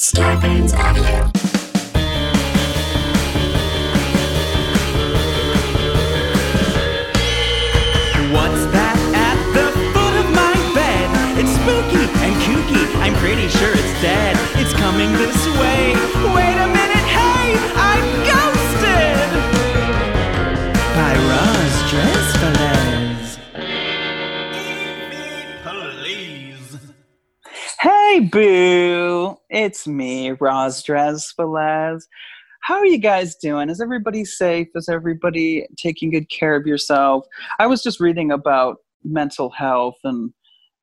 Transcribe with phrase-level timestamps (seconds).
[0.00, 1.28] Starburns Audio.
[8.32, 11.04] What's that at the foot of my bed?
[11.36, 12.80] It's spooky and kooky.
[13.02, 14.38] I'm pretty sure it's dead.
[14.56, 15.92] It's coming this way.
[16.32, 19.28] Wait a minute, hey, I'm ghosted!
[20.96, 23.36] By Roz Dressfelez.
[25.62, 26.78] Please.
[27.80, 29.39] Hey, boo!
[29.50, 32.02] It's me, Roz Dressfelez.
[32.62, 33.68] How are you guys doing?
[33.68, 34.68] Is everybody safe?
[34.76, 37.26] Is everybody taking good care of yourself?
[37.58, 40.32] I was just reading about mental health and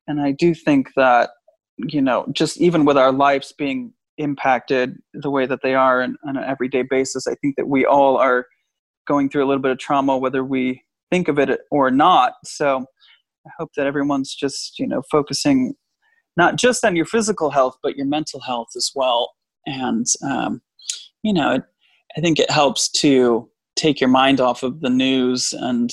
[0.07, 1.29] and I do think that
[1.77, 6.17] you know just even with our lives being impacted the way that they are on,
[6.27, 8.47] on an everyday basis, I think that we all are
[9.07, 12.33] going through a little bit of trauma whether we think of it or not.
[12.43, 12.85] So
[13.45, 15.73] I hope that everyone's just you know focusing
[16.37, 19.33] not just on your physical health but your mental health as well.
[19.65, 20.61] And um,
[21.23, 21.63] you know, it,
[22.17, 25.91] I think it helps to take your mind off of the news and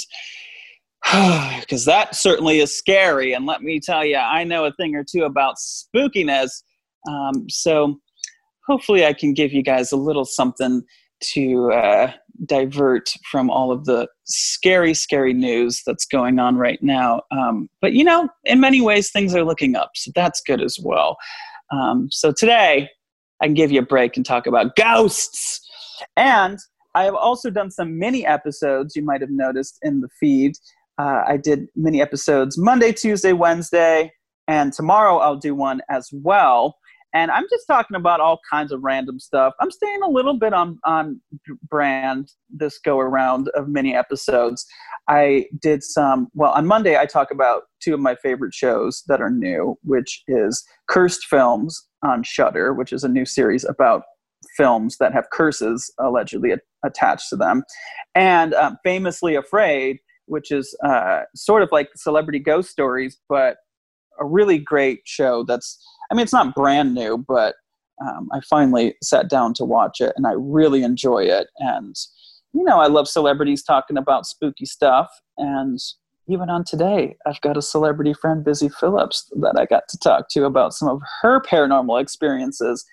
[1.60, 3.32] because that certainly is scary.
[3.32, 6.62] And let me tell you, I know a thing or two about spookiness.
[7.08, 8.00] Um, so
[8.66, 10.82] hopefully, I can give you guys a little something
[11.20, 12.12] to uh,
[12.46, 17.22] divert from all of the scary, scary news that's going on right now.
[17.30, 20.78] Um, but you know, in many ways, things are looking up, so that's good as
[20.82, 21.16] well.
[21.70, 22.88] Um, so today,
[23.40, 25.60] I can give you a break and talk about ghosts.
[26.16, 26.58] And
[26.94, 30.52] I have also done some mini episodes you might have noticed in the feed.
[30.98, 34.12] Uh, I did mini episodes Monday, Tuesday, Wednesday,
[34.46, 36.78] and tomorrow I'll do one as well.
[37.14, 39.54] And I'm just talking about all kinds of random stuff.
[39.60, 41.20] I'm staying a little bit on on
[41.68, 44.66] brand this go around of many episodes.
[45.08, 46.98] I did some well on Monday.
[46.98, 51.86] I talk about two of my favorite shows that are new, which is Cursed Films
[52.02, 54.02] on Shudder, which is a new series about
[54.56, 57.62] films that have curses allegedly a- attached to them,
[58.14, 63.58] and um, Famously Afraid, which is uh, sort of like celebrity ghost stories, but
[64.20, 65.44] a really great show.
[65.44, 65.78] That's
[66.10, 67.56] I mean, it's not brand new, but
[68.00, 71.48] um, I finally sat down to watch it, and I really enjoy it.
[71.58, 71.96] And
[72.52, 75.78] you know, I love celebrities talking about spooky stuff, and
[76.26, 80.28] even on today, I've got a celebrity friend, Busy Phillips, that I got to talk
[80.30, 82.84] to about some of her paranormal experiences.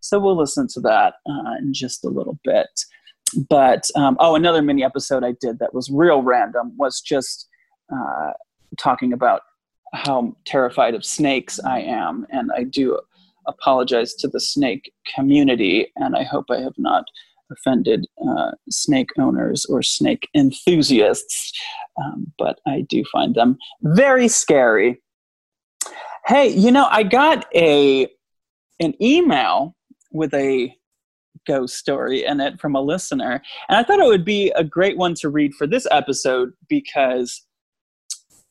[0.00, 2.68] So we'll listen to that uh, in just a little bit.
[3.48, 7.48] But um, oh, another mini episode I did that was real random was just
[7.94, 8.32] uh,
[8.78, 9.42] talking about
[9.92, 12.98] how terrified of snakes I am, and I do
[13.46, 17.04] apologize to the snake community, and I hope I have not
[17.50, 21.52] offended uh, snake owners or snake enthusiasts,
[22.02, 25.00] um, but I do find them very scary.
[26.26, 28.08] Hey, you know, I got a
[28.80, 29.76] an email
[30.12, 30.74] with a
[31.46, 34.96] ghost story in it from a listener, and I thought it would be a great
[34.96, 37.44] one to read for this episode because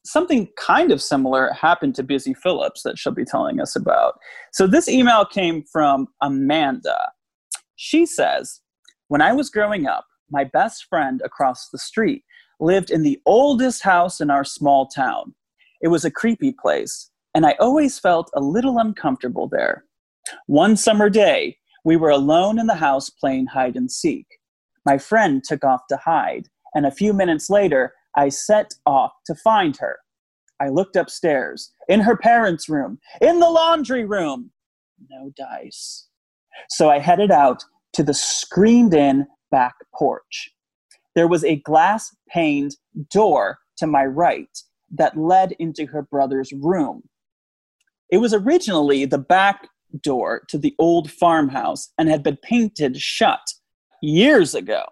[0.06, 4.16] something kind of similar happened to Busy Phillips that she'll be telling us about.
[4.52, 7.12] So this email came from Amanda.
[7.76, 8.62] She says,
[9.08, 12.24] When I was growing up, my best friend across the street
[12.60, 15.34] lived in the oldest house in our small town.
[15.82, 19.86] It was a creepy place, and I always felt a little uncomfortable there.
[20.46, 24.28] One summer day, we were alone in the house playing hide and seek.
[24.86, 29.36] My friend took off to hide, and a few minutes later, I set off to
[29.36, 29.98] find her.
[30.60, 34.52] I looked upstairs, in her parents' room, in the laundry room.
[35.10, 36.08] No dice.
[36.70, 37.64] So I headed out
[37.94, 40.52] to the screened in back porch.
[41.16, 42.76] There was a glass paned
[43.10, 44.56] door to my right
[44.94, 47.04] that led into her brother's room.
[48.10, 49.68] It was originally the back
[50.02, 53.42] door to the old farmhouse and had been painted shut
[54.02, 54.84] years ago.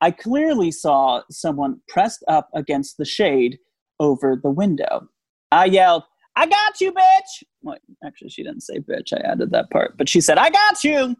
[0.00, 3.58] I clearly saw someone pressed up against the shade
[3.98, 5.08] over the window.
[5.50, 6.04] I yelled,
[6.36, 7.42] I got you, bitch.
[7.62, 9.12] Well, actually, she didn't say bitch.
[9.12, 9.98] I added that part.
[9.98, 11.16] But she said, I got you.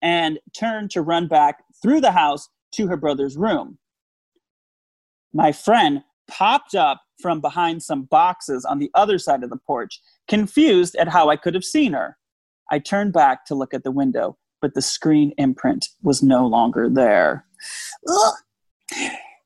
[0.00, 3.78] And turned to run back through the house to her brother's room.
[5.34, 10.00] My friend popped up from behind some boxes on the other side of the porch,
[10.28, 12.16] confused at how I could have seen her.
[12.70, 16.88] I turned back to look at the window, but the screen imprint was no longer
[16.88, 17.44] there.
[18.08, 18.34] Ugh.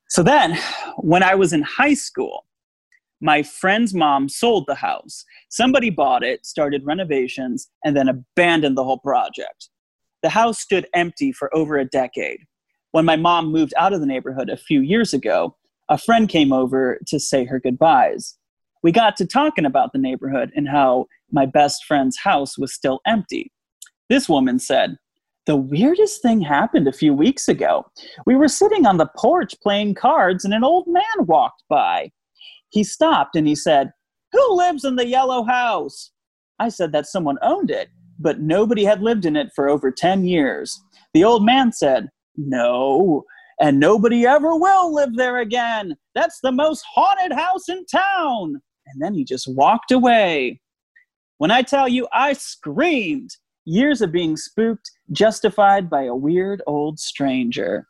[0.09, 0.57] So then,
[0.97, 2.45] when I was in high school,
[3.19, 5.23] my friend's mom sold the house.
[5.49, 9.69] Somebody bought it, started renovations, and then abandoned the whole project.
[10.21, 12.41] The house stood empty for over a decade.
[12.91, 15.55] When my mom moved out of the neighborhood a few years ago,
[15.89, 18.37] a friend came over to say her goodbyes.
[18.83, 22.99] We got to talking about the neighborhood and how my best friend's house was still
[23.07, 23.51] empty.
[24.09, 24.97] This woman said,
[25.45, 27.85] The weirdest thing happened a few weeks ago.
[28.25, 32.11] We were sitting on the porch playing cards, and an old man walked by.
[32.69, 33.91] He stopped and he said,
[34.31, 36.11] Who lives in the yellow house?
[36.59, 40.25] I said that someone owned it, but nobody had lived in it for over 10
[40.25, 40.79] years.
[41.13, 43.25] The old man said, No,
[43.59, 45.95] and nobody ever will live there again.
[46.15, 48.61] That's the most haunted house in town.
[48.87, 50.59] And then he just walked away.
[51.37, 53.31] When I tell you, I screamed.
[53.65, 57.87] Years of being spooked, justified by a weird old stranger.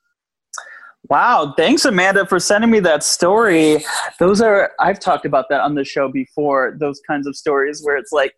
[1.10, 3.84] Wow, thanks Amanda for sending me that story.
[4.20, 7.98] Those are I've talked about that on the show before, those kinds of stories where
[7.98, 8.34] it's like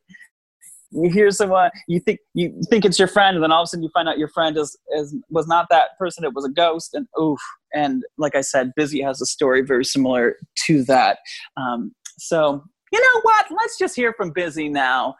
[0.91, 3.67] you hear someone you think you think it's your friend and then all of a
[3.67, 6.49] sudden you find out your friend is, is was not that person it was a
[6.49, 7.39] ghost and oof.
[7.73, 10.35] And like i said busy has a story very similar
[10.65, 11.19] to that.
[11.57, 13.47] Um, so you know what?
[13.51, 15.15] Let's just hear from busy now.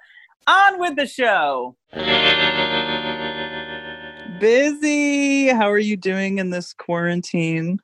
[0.47, 1.75] On with the show
[4.39, 5.47] busy.
[5.47, 7.79] How are you doing in this quarantine?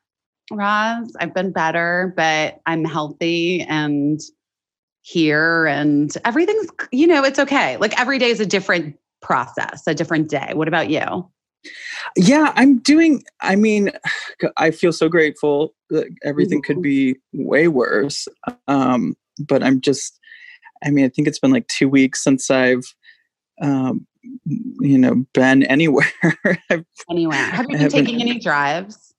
[0.50, 4.20] Roz, I've been better, but I'm healthy and
[5.02, 7.76] here and everything's you know it's okay.
[7.78, 10.52] Like every day is a different process a different day.
[10.54, 11.28] What about you?
[12.16, 13.92] Yeah i'm doing i mean
[14.56, 16.74] i feel so grateful that everything mm-hmm.
[16.74, 18.26] could be way worse.
[18.66, 20.18] Um but i'm just
[20.84, 22.94] i mean i think it's been like two weeks since i've
[23.60, 24.06] um
[24.44, 26.06] you know been anywhere
[27.10, 29.14] anywhere have you been taking any drives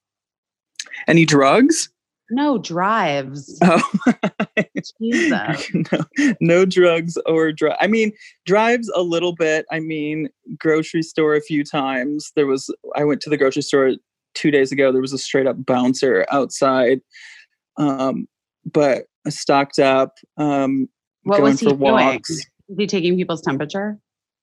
[1.08, 1.90] any drugs
[2.30, 3.58] no drives.
[3.66, 3.82] Oh,
[5.00, 6.04] no,
[6.40, 7.76] no drugs or drive.
[7.80, 8.12] I mean,
[8.46, 9.66] drives a little bit.
[9.70, 10.28] I mean,
[10.58, 12.32] grocery store a few times.
[12.36, 12.74] There was.
[12.96, 13.92] I went to the grocery store
[14.34, 14.92] two days ago.
[14.92, 17.00] There was a straight up bouncer outside.
[17.76, 18.26] Um,
[18.64, 20.14] but stocked up.
[20.36, 20.88] Um,
[21.24, 22.28] what going was he for walks.
[22.28, 22.40] doing?
[22.68, 23.98] Was he taking people's temperature?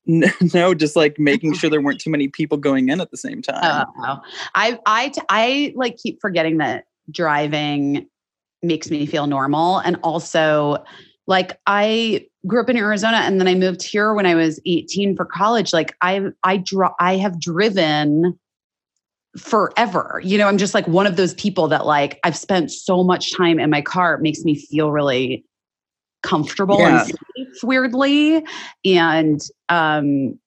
[0.54, 3.42] no, just like making sure there weren't too many people going in at the same
[3.42, 3.86] time.
[4.04, 4.20] Oh,
[4.56, 8.08] I, I, I like keep forgetting that driving
[8.64, 9.80] makes me feel normal.
[9.80, 10.84] And also,
[11.28, 15.16] like I grew up in Arizona and then I moved here when I was 18
[15.16, 15.72] for college.
[15.72, 18.38] Like I I draw I have driven
[19.38, 20.20] forever.
[20.24, 23.36] You know, I'm just like one of those people that like I've spent so much
[23.36, 25.46] time in my car, it makes me feel really
[26.24, 27.02] comfortable yeah.
[27.02, 28.44] and safe weirdly.
[28.86, 30.40] And um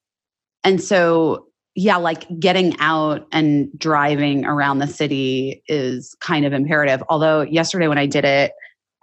[0.62, 7.02] and so yeah, like getting out and driving around the city is kind of imperative.
[7.08, 8.52] Although yesterday when I did it,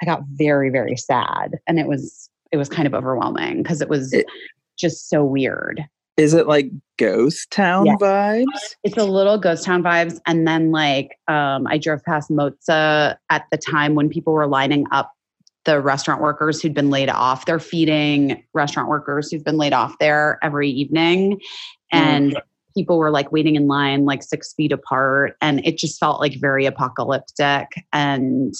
[0.01, 3.89] I got very, very sad and it was it was kind of overwhelming because it
[3.89, 4.25] was it,
[4.77, 5.83] just so weird.
[6.17, 7.95] Is it like ghost town yeah.
[7.95, 8.75] vibes?
[8.83, 10.19] It's a little ghost town vibes.
[10.25, 14.85] And then like um I drove past Mozza at the time when people were lining
[14.91, 15.11] up
[15.65, 17.45] the restaurant workers who'd been laid off.
[17.45, 21.33] They're feeding restaurant workers who've been laid off there every evening.
[21.33, 21.39] Mm.
[21.91, 22.41] And mm
[22.75, 26.39] people were like waiting in line like six feet apart and it just felt like
[26.39, 28.53] very apocalyptic and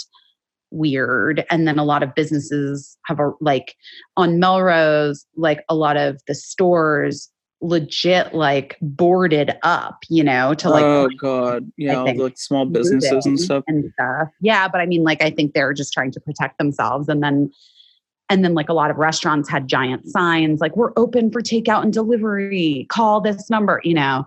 [0.71, 3.75] weird and then a lot of businesses have a like
[4.18, 7.30] on melrose like a lot of the stores
[7.61, 13.25] legit like boarded up you know to like oh god yeah think, like small businesses
[13.25, 16.19] and stuff and stuff yeah but i mean like i think they're just trying to
[16.19, 17.51] protect themselves and then
[18.31, 21.83] and then, like, a lot of restaurants had giant signs like, we're open for takeout
[21.83, 24.23] and delivery, call this number, you know,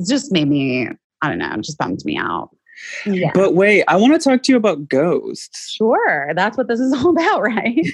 [0.00, 0.88] it just made me,
[1.22, 2.50] I don't know, just bummed me out.
[3.06, 3.30] Yeah.
[3.32, 5.70] But wait, I want to talk to you about ghosts.
[5.70, 6.32] Sure.
[6.34, 7.86] That's what this is all about, right?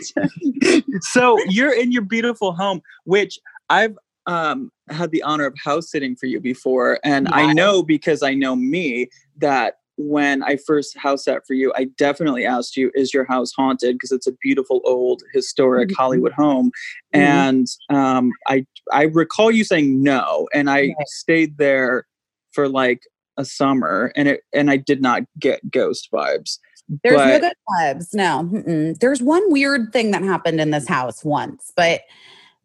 [1.02, 6.16] so you're in your beautiful home, which I've um, had the honor of house sitting
[6.16, 6.98] for you before.
[7.04, 7.36] And yeah.
[7.36, 9.08] I know because I know me
[9.38, 13.52] that when I first house sat for you, I definitely asked you, "Is your house
[13.52, 16.00] haunted?" Because it's a beautiful old historic mm-hmm.
[16.00, 16.70] Hollywood home,
[17.14, 17.20] mm-hmm.
[17.20, 22.06] and um, I I recall you saying no, and I stayed there
[22.52, 23.02] for like
[23.36, 26.58] a summer, and it and I did not get ghost vibes.
[27.04, 28.08] There's but, no good vibes.
[28.14, 28.98] No, Mm-mm.
[28.98, 32.02] there's one weird thing that happened in this house once, but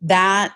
[0.02, 0.54] that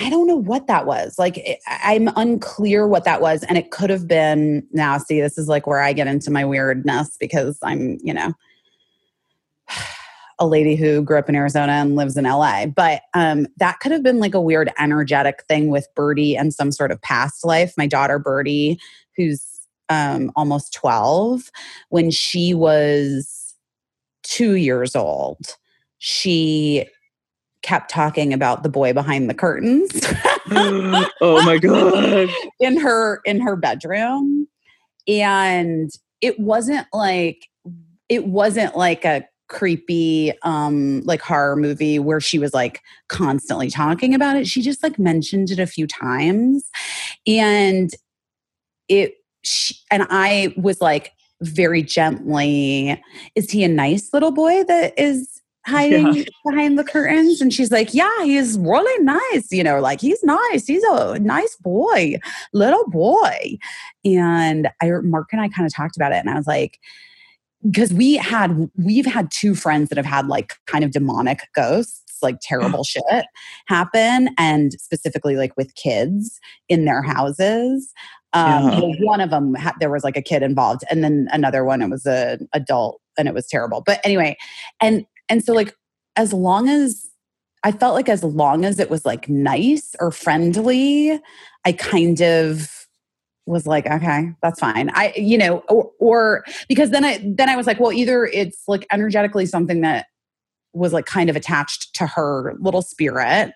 [0.00, 1.18] I don't know what that was.
[1.18, 3.42] Like, it, I'm unclear what that was.
[3.44, 6.44] And it could have been now, see, this is like where I get into my
[6.44, 8.32] weirdness because I'm, you know,
[10.38, 12.66] a lady who grew up in Arizona and lives in LA.
[12.66, 16.70] But um, that could have been like a weird energetic thing with Birdie and some
[16.70, 17.74] sort of past life.
[17.76, 18.78] My daughter, Birdie,
[19.16, 19.44] who's
[19.88, 21.50] um, almost 12,
[21.88, 23.54] when she was
[24.22, 25.56] two years old,
[25.98, 26.86] she
[27.68, 29.90] kept talking about the boy behind the curtains.
[31.20, 32.30] oh my god.
[32.60, 34.48] In her in her bedroom.
[35.06, 35.90] And
[36.22, 37.46] it wasn't like
[38.08, 44.14] it wasn't like a creepy um like horror movie where she was like constantly talking
[44.14, 46.68] about it she just like mentioned it a few times
[47.26, 47.92] and
[48.88, 53.02] it she, and i was like very gently
[53.36, 55.37] is he a nice little boy that is
[55.68, 56.24] hiding yeah.
[56.44, 57.40] behind the curtains.
[57.40, 60.66] And she's like yeah he's really nice you know like he's nice.
[60.66, 62.16] He's a nice boy
[62.52, 63.58] little boy.
[64.04, 66.78] And i mark and i kind of talked about it and i was like
[67.68, 72.18] because we had we've had two friends that have had like kind of demonic ghosts
[72.22, 73.26] like terrible shit
[73.66, 77.92] happen and specifically like with kids in their houses.
[78.32, 78.94] Um yeah.
[79.00, 81.90] one of them had, there was like a kid involved and then another one it
[81.90, 83.82] was an adult and it was terrible.
[83.84, 84.36] But anyway
[84.80, 85.74] and and so like
[86.16, 87.08] as long as
[87.64, 91.18] i felt like as long as it was like nice or friendly
[91.64, 92.86] i kind of
[93.46, 94.90] was like okay that's fine.
[94.94, 98.62] I you know or, or because then i then i was like well either it's
[98.68, 100.06] like energetically something that
[100.74, 103.52] was like kind of attached to her little spirit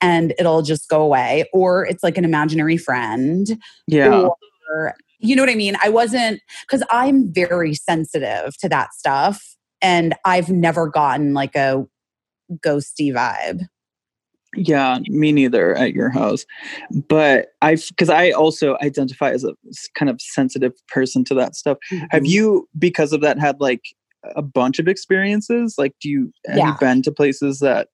[0.00, 4.28] and it'll just go away or it's like an imaginary friend yeah.
[4.70, 5.76] or, you know what i mean?
[5.82, 11.84] I wasn't because i'm very sensitive to that stuff and i've never gotten like a
[12.64, 13.66] ghosty vibe
[14.54, 16.44] yeah, me neither at your house.
[17.08, 19.54] But I've because I also identify as a
[19.94, 21.78] kind of sensitive person to that stuff.
[21.90, 22.04] Mm-hmm.
[22.10, 23.82] Have you, because of that, had like
[24.36, 25.76] a bunch of experiences?
[25.78, 26.66] Like, do you have yeah.
[26.68, 27.88] you been to places that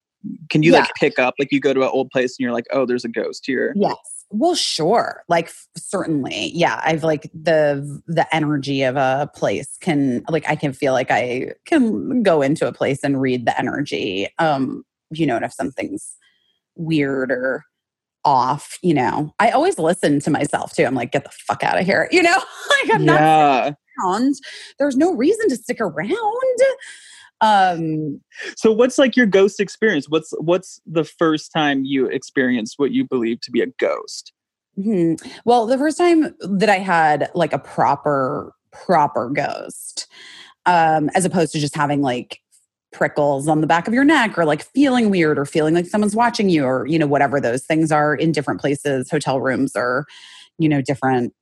[0.51, 0.81] can you yeah.
[0.81, 1.35] like pick up?
[1.39, 3.73] Like, you go to an old place and you're like, oh, there's a ghost here.
[3.77, 3.97] Yes.
[4.31, 5.25] Well, sure.
[5.29, 6.51] Like certainly.
[6.55, 11.11] Yeah, I've like the the energy of a place can like I can feel like
[11.11, 14.29] I can go into a place and read the energy.
[14.39, 16.15] Um, you know, and if something's
[16.77, 17.65] weird or
[18.25, 19.33] off, you know.
[19.39, 20.85] I always listen to myself too.
[20.85, 22.09] I'm like, get the fuck out of here.
[22.19, 23.13] You know, like I'm yeah.
[23.15, 24.35] not around.
[24.79, 26.59] There's no reason to stick around.
[27.41, 28.21] Um
[28.57, 30.09] so what's like your ghost experience?
[30.09, 34.33] What's what's the first time you experienced what you believe to be a ghost?
[34.79, 35.29] Mm-hmm.
[35.45, 40.07] Well, the first time that I had like a proper proper ghost,
[40.67, 42.41] um, as opposed to just having like
[42.93, 46.17] prickles on the back of your neck or like feeling weird or feeling like someone's
[46.17, 50.07] watching you or you know whatever those things are in different places hotel rooms or
[50.59, 51.35] you know different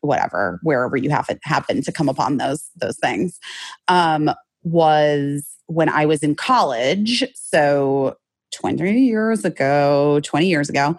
[0.00, 3.38] whatever wherever you happen happen to come upon those those things
[3.88, 4.30] um
[4.62, 8.16] was when i was in college so
[8.54, 10.96] 20 years ago 20 years ago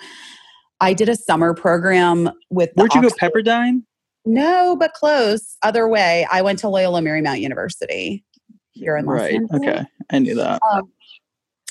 [0.80, 3.84] i did a summer program with where'd you Oxford- go pepperdine
[4.26, 8.24] no but close other way i went to loyola marymount university
[8.82, 9.34] here in Los right.
[9.36, 9.62] Angeles.
[9.62, 10.60] Okay, I knew that.
[10.72, 10.92] Um,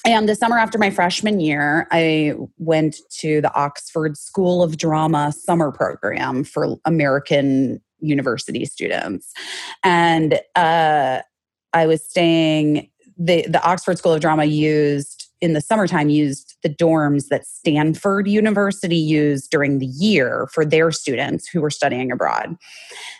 [0.07, 5.33] and the summer after my freshman year, I went to the Oxford School of Drama
[5.33, 9.33] summer program for American university students,
[9.85, 11.21] and uh,
[11.73, 12.91] I was staying.
[13.17, 18.29] the The Oxford School of Drama used in the summertime used the dorms that Stanford
[18.29, 22.57] University used during the year for their students who were studying abroad.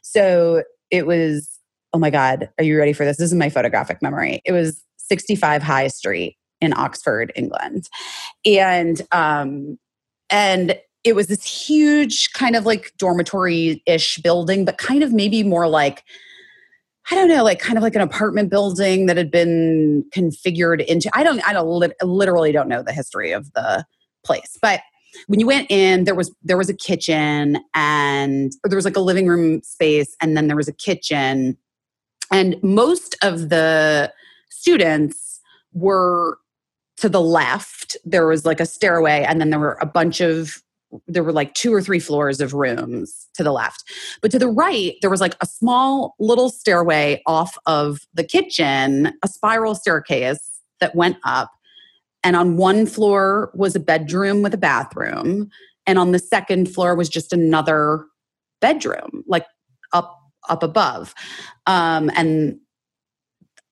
[0.03, 1.49] So it was
[1.93, 3.17] oh my God, are you ready for this?
[3.17, 4.41] This is my photographic memory.
[4.45, 7.89] It was 65 High Street in Oxford, England.
[8.45, 9.79] And um,
[10.29, 15.67] and it was this huge kind of like dormitory-ish building, but kind of maybe more
[15.67, 16.05] like
[17.11, 21.11] I don't know, like kind of like an apartment building that had been configured into.
[21.13, 23.85] I don't, I don't, literally don't know the history of the
[24.25, 24.81] place, but
[25.27, 29.01] when you went in, there was there was a kitchen and there was like a
[29.01, 31.57] living room space, and then there was a kitchen,
[32.31, 34.13] and most of the
[34.51, 35.41] students
[35.73, 36.39] were
[36.99, 37.97] to the left.
[38.05, 40.63] There was like a stairway, and then there were a bunch of
[41.07, 43.85] there were like two or three floors of rooms to the left.
[44.23, 49.13] But to the right, there was like a small little stairway off of the kitchen,
[49.23, 51.51] a spiral staircase that went up.
[52.23, 55.49] And on one floor was a bedroom with a bathroom.
[55.87, 58.05] And on the second floor was just another
[58.61, 59.47] bedroom, like
[59.93, 60.17] up
[60.49, 61.15] up above.
[61.67, 62.59] Um, and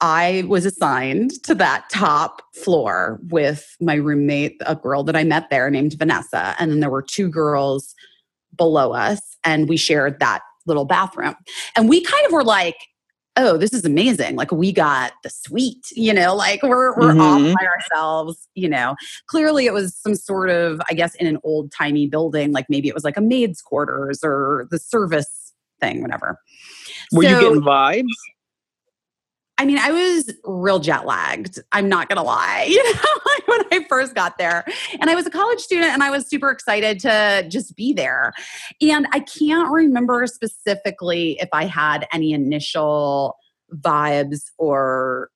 [0.01, 5.51] I was assigned to that top floor with my roommate, a girl that I met
[5.51, 6.55] there named Vanessa.
[6.59, 7.95] And then there were two girls
[8.57, 11.35] below us, and we shared that little bathroom.
[11.75, 12.77] And we kind of were like,
[13.37, 14.37] oh, this is amazing.
[14.37, 17.21] Like we got the suite, you know, like we're we're mm-hmm.
[17.21, 18.97] off by ourselves, you know.
[19.29, 22.89] Clearly it was some sort of, I guess, in an old timey building, like maybe
[22.89, 26.41] it was like a maid's quarters or the service thing, whatever.
[27.13, 28.07] Were so, you getting vibes?
[29.59, 31.59] I mean, I was real jet lagged.
[31.73, 32.67] I'm not gonna lie.
[32.79, 34.65] You know, like when I first got there,
[35.01, 38.33] and I was a college student, and I was super excited to just be there.
[38.81, 43.37] And I can't remember specifically if I had any initial
[43.75, 45.31] vibes or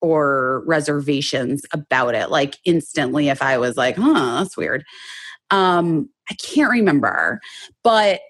[0.00, 2.30] or reservations about it.
[2.30, 4.84] Like instantly, if I was like, huh, that's weird.
[5.50, 7.40] Um, I can't remember.
[7.82, 8.20] But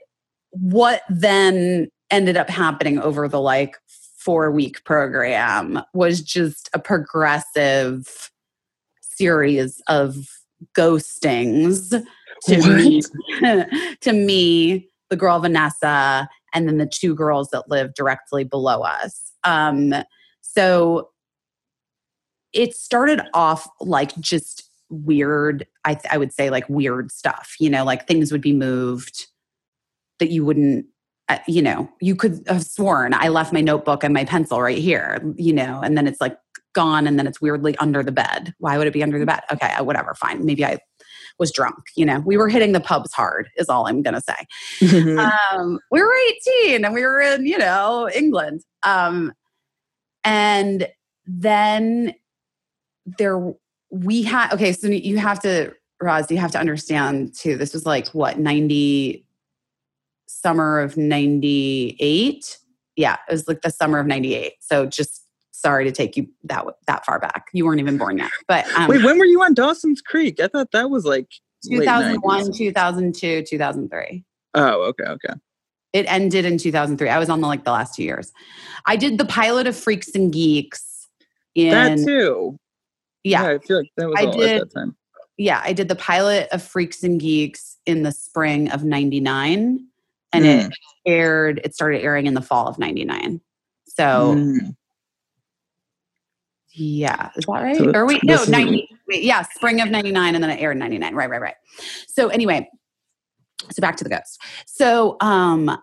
[0.51, 3.77] what then ended up happening over the like
[4.25, 8.31] four week program was just a progressive
[9.03, 10.29] series of
[10.77, 11.91] ghostings
[12.45, 12.77] to What?
[12.77, 13.03] me
[14.01, 19.33] to me the girl vanessa and then the two girls that live directly below us
[19.45, 19.93] um
[20.41, 21.11] so
[22.55, 27.85] it started off like just weird I, I would say like weird stuff you know
[27.85, 29.27] like things would be moved
[30.19, 30.87] that you wouldn't
[31.49, 35.21] you know you could have sworn i left my notebook and my pencil right here
[35.37, 36.37] you know and then it's like
[36.75, 38.53] gone and then it's weirdly under the bed.
[38.59, 39.41] Why would it be under the bed?
[39.53, 40.45] Okay uh, whatever fine.
[40.45, 40.79] Maybe i
[41.39, 42.21] was drunk you know?
[42.27, 44.35] We were hitting the pubs hard is all i'm gonna say.
[45.55, 46.13] Um, we were
[46.63, 48.63] 18 and we were in, you know, England.
[48.83, 49.33] Um,
[50.25, 50.89] and
[51.27, 52.15] then
[53.07, 53.53] there,
[53.91, 57.87] we had, okay, so you have to, Roz, you have to understand too, this was
[57.87, 59.24] like what, 90,
[60.41, 62.59] summer of 98?
[62.97, 64.53] Yeah, it was like the summer of 98.
[64.61, 65.23] So just
[65.53, 67.47] sorry to take you that that far back.
[67.53, 68.31] You weren't even born yet.
[68.47, 70.39] But um, Wait, when were you on Dawson's Creek?
[70.41, 71.29] I thought that was like
[71.69, 72.57] 2001, 90s.
[72.57, 74.25] 2002, 2003.
[74.55, 75.35] Oh, okay, okay.
[75.93, 77.09] It ended in 2003.
[77.09, 78.33] I was on the like the last two years.
[78.87, 81.09] I did the pilot of Freaks and Geeks
[81.55, 82.59] in that too.
[83.23, 84.97] yeah, I feel like that was I all did- at that time.
[85.39, 85.63] yeah.
[85.65, 89.87] I did the pilot of Freaks and Geeks in the spring of '99,
[90.35, 90.67] and Mm.
[90.69, 90.75] it
[91.07, 91.61] aired.
[91.65, 93.41] It started airing in the fall of '99.
[93.87, 94.75] So Mm.
[96.73, 97.77] yeah, is that right?
[97.77, 98.89] So or wait, no, 90.
[99.09, 101.15] Wait, yeah, spring of '99, and then it aired in '99.
[101.15, 101.55] Right, right, right.
[102.09, 102.69] So anyway,
[103.71, 104.41] so back to the ghost.
[104.67, 105.79] So um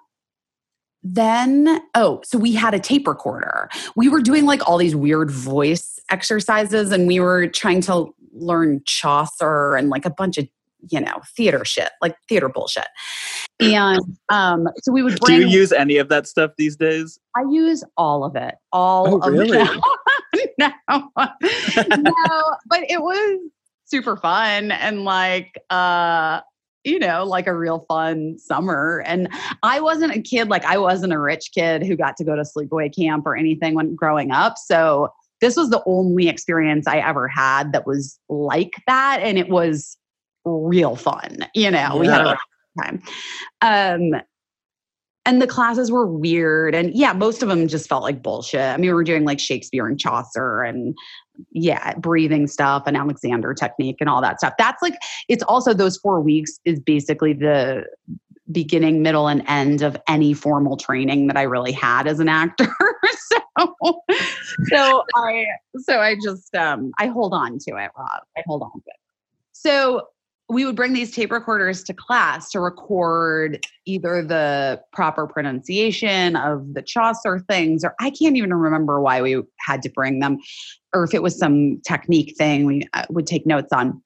[1.03, 5.31] then oh so we had a tape recorder we were doing like all these weird
[5.31, 10.47] voice exercises and we were trying to learn chaucer and like a bunch of
[10.89, 12.87] you know theater shit like theater bullshit.
[13.59, 17.19] And um so we would Do you use any of that stuff these days?
[17.35, 19.57] i use all of it all Oh, of really?
[20.33, 20.71] it no.
[20.87, 23.39] No but it was
[23.85, 26.41] super fun and like uh
[26.83, 29.03] you know like a real fun summer.
[29.05, 29.29] And
[29.63, 32.41] i wasn't a kid like i wasn't a rich kid who got to go to
[32.43, 34.57] sleepaway camp or anything when growing up.
[34.57, 35.09] So
[35.41, 39.19] this was the only experience i ever had that was like that.
[39.23, 39.97] And it was
[40.45, 42.37] real fun you know we had a
[42.77, 42.83] Yeah.
[42.83, 43.01] time.
[43.61, 44.21] Um
[45.23, 48.59] and the classes were weird and yeah most of them just felt like bullshit.
[48.61, 50.95] I mean we were doing like shakespeare and chaucer and
[51.51, 54.53] yeah breathing stuff and alexander technique and all that stuff.
[54.57, 54.95] That's like
[55.27, 57.85] it's also those four weeks is basically the
[58.51, 62.67] beginning middle and end of any formal training that i really had as an actor.
[63.59, 64.01] So
[64.73, 65.45] so i
[65.77, 68.21] so i just um i hold on to it Roz.
[68.37, 68.95] I hold on to it.
[69.51, 70.07] So
[70.51, 76.73] we would bring these tape recorders to class to record either the proper pronunciation of
[76.73, 80.39] the Chaucer things, or I can't even remember why we had to bring them,
[80.93, 84.01] or if it was some technique thing we uh, would take notes on.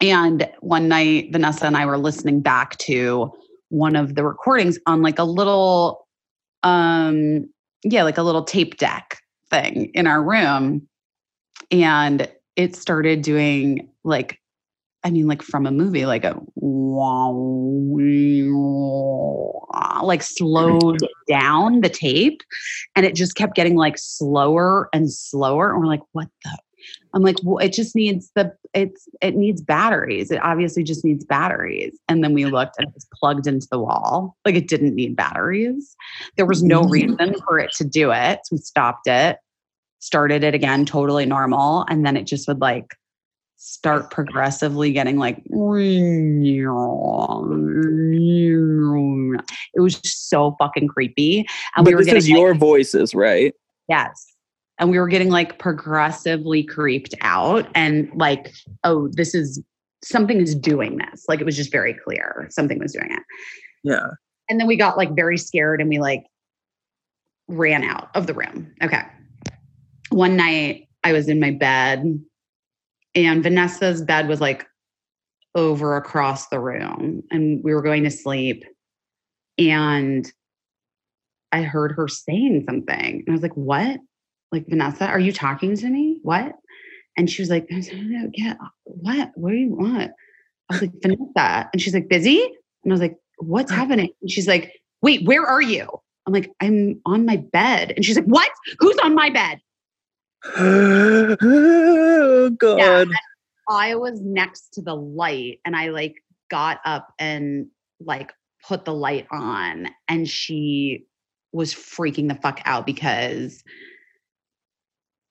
[0.00, 3.30] And one night, Vanessa and I were listening back to
[3.68, 6.08] one of the recordings on like a little,
[6.62, 7.46] um,
[7.82, 9.18] yeah, like a little tape deck
[9.50, 10.88] thing in our room.
[11.70, 14.40] And it started doing like
[15.04, 16.40] I mean, like from a movie, like a
[20.02, 22.42] like slowed down the tape,
[22.96, 25.70] and it just kept getting like slower and slower.
[25.70, 26.58] And we're like, what the?
[27.14, 30.30] I'm like, well, it just needs the it's it needs batteries.
[30.30, 31.98] It obviously just needs batteries.
[32.08, 34.36] And then we looked and it was plugged into the wall.
[34.44, 35.96] Like it didn't need batteries.
[36.36, 36.90] There was no mm-hmm.
[36.90, 38.40] reason for it to do it.
[38.44, 39.38] So we stopped it,
[40.00, 42.94] started it again, totally normal, and then it just would like
[43.66, 45.44] start progressively getting like it
[49.80, 51.46] was so fucking creepy.
[51.74, 53.54] And but we were this getting is like, your voices, right?
[53.88, 54.26] yes.
[54.78, 59.62] And we were getting like progressively creeped out and like oh this is
[60.02, 61.24] something is doing this.
[61.26, 63.22] Like it was just very clear something was doing it.
[63.82, 64.08] Yeah.
[64.50, 66.24] and then we got like very scared and we like
[67.48, 68.74] ran out of the room.
[68.82, 69.02] Okay.
[70.10, 72.20] One night i was in my bed
[73.14, 74.66] and vanessa's bed was like
[75.54, 78.64] over across the room and we were going to sleep
[79.58, 80.32] and
[81.52, 84.00] i heard her saying something and i was like what?
[84.52, 86.20] Like vanessa are you talking to me?
[86.22, 86.52] What?
[87.16, 89.32] And she was like no yeah what?
[89.34, 90.12] What do you want?
[90.70, 91.68] I was like vanessa.
[91.72, 92.40] And she's like busy?
[92.84, 94.10] And i was like what's happening?
[94.22, 94.72] And she's like
[95.02, 95.88] wait where are you?
[96.26, 97.92] I'm like i'm on my bed.
[97.96, 98.50] And she's like what?
[98.78, 99.60] Who's on my bed
[100.56, 102.78] oh god.
[102.78, 103.04] Yeah,
[103.68, 106.16] I was next to the light and I like
[106.50, 107.66] got up and
[108.00, 108.32] like
[108.66, 111.06] put the light on and she
[111.52, 113.62] was freaking the fuck out because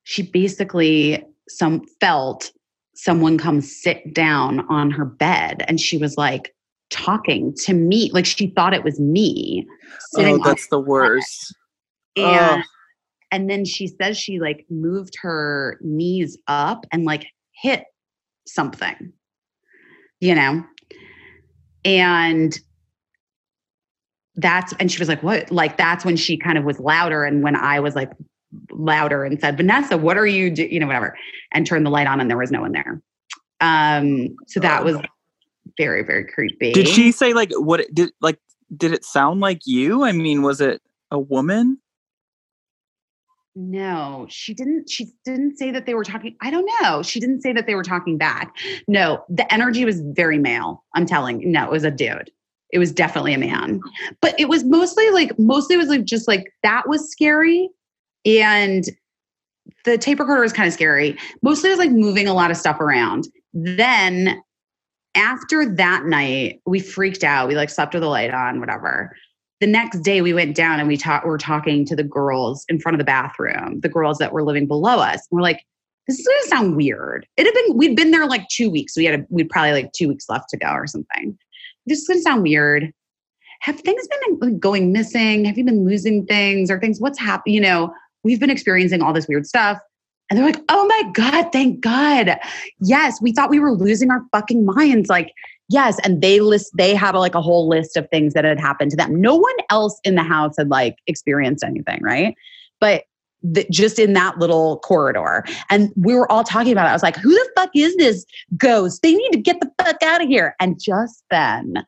[0.03, 2.51] she basically some felt
[2.95, 6.55] someone come sit down on her bed and she was like
[6.89, 9.65] talking to me like she thought it was me
[10.17, 11.55] oh that's the worst
[12.15, 12.63] and oh.
[13.33, 17.83] And then she says she like moved her knees up and like hit
[18.47, 19.11] something
[20.23, 20.63] you know?
[21.83, 22.57] And
[24.35, 25.51] that's and she was like what?
[25.51, 28.09] Like that's when she kind of was louder and when i was like
[28.71, 31.17] louder and said vanessa what are you do you know whatever
[31.51, 33.01] and turned the light on and there was no one there.
[33.59, 34.97] Um so that was
[35.77, 36.71] very very creepy.
[36.71, 38.39] Did she say like what did like
[38.75, 40.03] did it sound like you?
[40.03, 41.79] I mean was it a woman
[43.55, 47.41] no she didn't she didn't say that they were talking i don't know she didn't
[47.41, 48.55] say that they were talking back
[48.87, 52.31] no the energy was very male i'm telling no it was a dude
[52.71, 53.79] it was definitely a man
[54.21, 57.69] but it was mostly like mostly it was like just like that was scary
[58.25, 58.85] and
[59.85, 61.17] the tape recorder was kind of scary.
[61.41, 63.27] Mostly it was like moving a lot of stuff around.
[63.53, 64.41] Then
[65.15, 67.47] after that night, we freaked out.
[67.47, 69.15] We like slept with the light on, whatever.
[69.63, 72.81] The next day we went down and we talked, were talking to the girls in
[72.81, 75.25] front of the bathroom, the girls that were living below us.
[75.31, 75.63] And we're like,
[76.05, 77.25] this is gonna sound weird.
[77.37, 78.97] It had been, we'd been there like two weeks.
[78.97, 81.37] We had a, we'd probably like two weeks left to go or something.
[81.85, 82.91] This is gonna sound weird.
[83.61, 84.05] Have things
[84.37, 85.45] been going missing?
[85.45, 86.99] Have you been losing things or things?
[86.99, 87.55] What's happening?
[87.55, 87.93] You know,
[88.25, 89.79] we've been experiencing all this weird stuff.
[90.29, 92.37] And they're like, oh my God, thank God.
[92.81, 95.07] Yes, we thought we were losing our fucking minds.
[95.07, 95.31] Like,
[95.69, 95.99] yes.
[96.03, 98.97] And they list, they have like a whole list of things that had happened to
[98.97, 99.19] them.
[99.19, 102.35] No one else in the house had like experienced anything, right?
[102.79, 103.03] But
[103.69, 105.43] just in that little corridor.
[105.69, 106.89] And we were all talking about it.
[106.89, 108.25] I was like, who the fuck is this
[108.57, 109.01] ghost?
[109.01, 110.55] They need to get the fuck out of here.
[110.59, 111.85] And just then,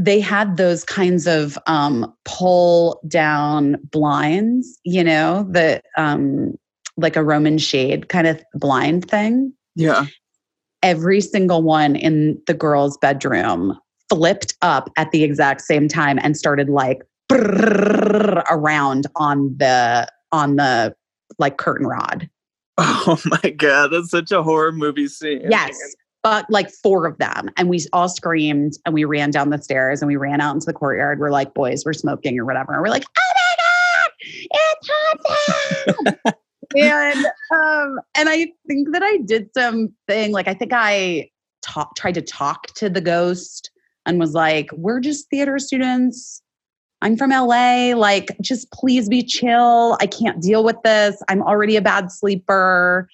[0.00, 6.56] they had those kinds of um, pull down blinds, you know, the um,
[6.96, 9.52] like a Roman shade kind of blind thing.
[9.74, 10.06] Yeah.
[10.82, 16.36] Every single one in the girl's bedroom flipped up at the exact same time and
[16.36, 20.94] started like around on the on the
[21.38, 22.28] like curtain rod.
[22.80, 25.50] Oh my god, that's such a horror movie scene.
[25.50, 27.48] Yes but like four of them.
[27.56, 30.66] And we all screamed and we ran down the stairs and we ran out into
[30.66, 31.20] the courtyard.
[31.20, 32.72] We're like, boys, we're smoking or whatever.
[32.72, 34.10] And we're like, oh my God,
[34.50, 36.34] it's haunted.
[36.76, 41.30] and um, and I think that I did something like I think I
[41.62, 43.70] talk, tried to talk to the ghost
[44.06, 46.42] and was like, we're just theater students.
[47.02, 47.92] I'm from LA.
[47.94, 49.96] Like, just please be chill.
[50.00, 51.22] I can't deal with this.
[51.28, 53.08] I'm already a bad sleeper.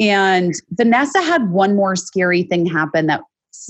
[0.00, 3.22] And Vanessa had one more scary thing happen that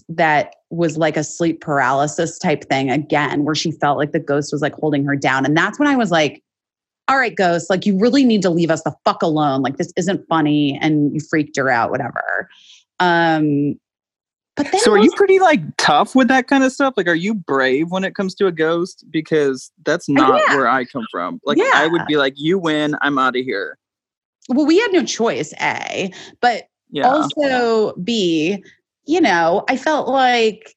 [0.09, 4.53] that was like a sleep paralysis type thing again, where she felt like the ghost
[4.53, 5.45] was like holding her down.
[5.45, 6.43] And that's when I was like,
[7.09, 9.63] all right, ghost, like you really need to leave us the fuck alone.
[9.63, 10.79] Like this isn't funny.
[10.83, 12.49] And you freaked her out, whatever.
[12.99, 13.79] Um,
[14.57, 16.95] but then so are you pretty like tough with that kind of stuff?
[16.97, 19.05] Like, are you brave when it comes to a ghost?
[19.11, 20.57] Because that's not yeah.
[20.57, 21.41] where I come from.
[21.45, 21.71] Like, yeah.
[21.75, 23.79] I would be like, you win, I'm out of here
[24.49, 27.07] well, we had no choice, A, but yeah.
[27.07, 28.63] also B,
[29.07, 30.77] you know, I felt like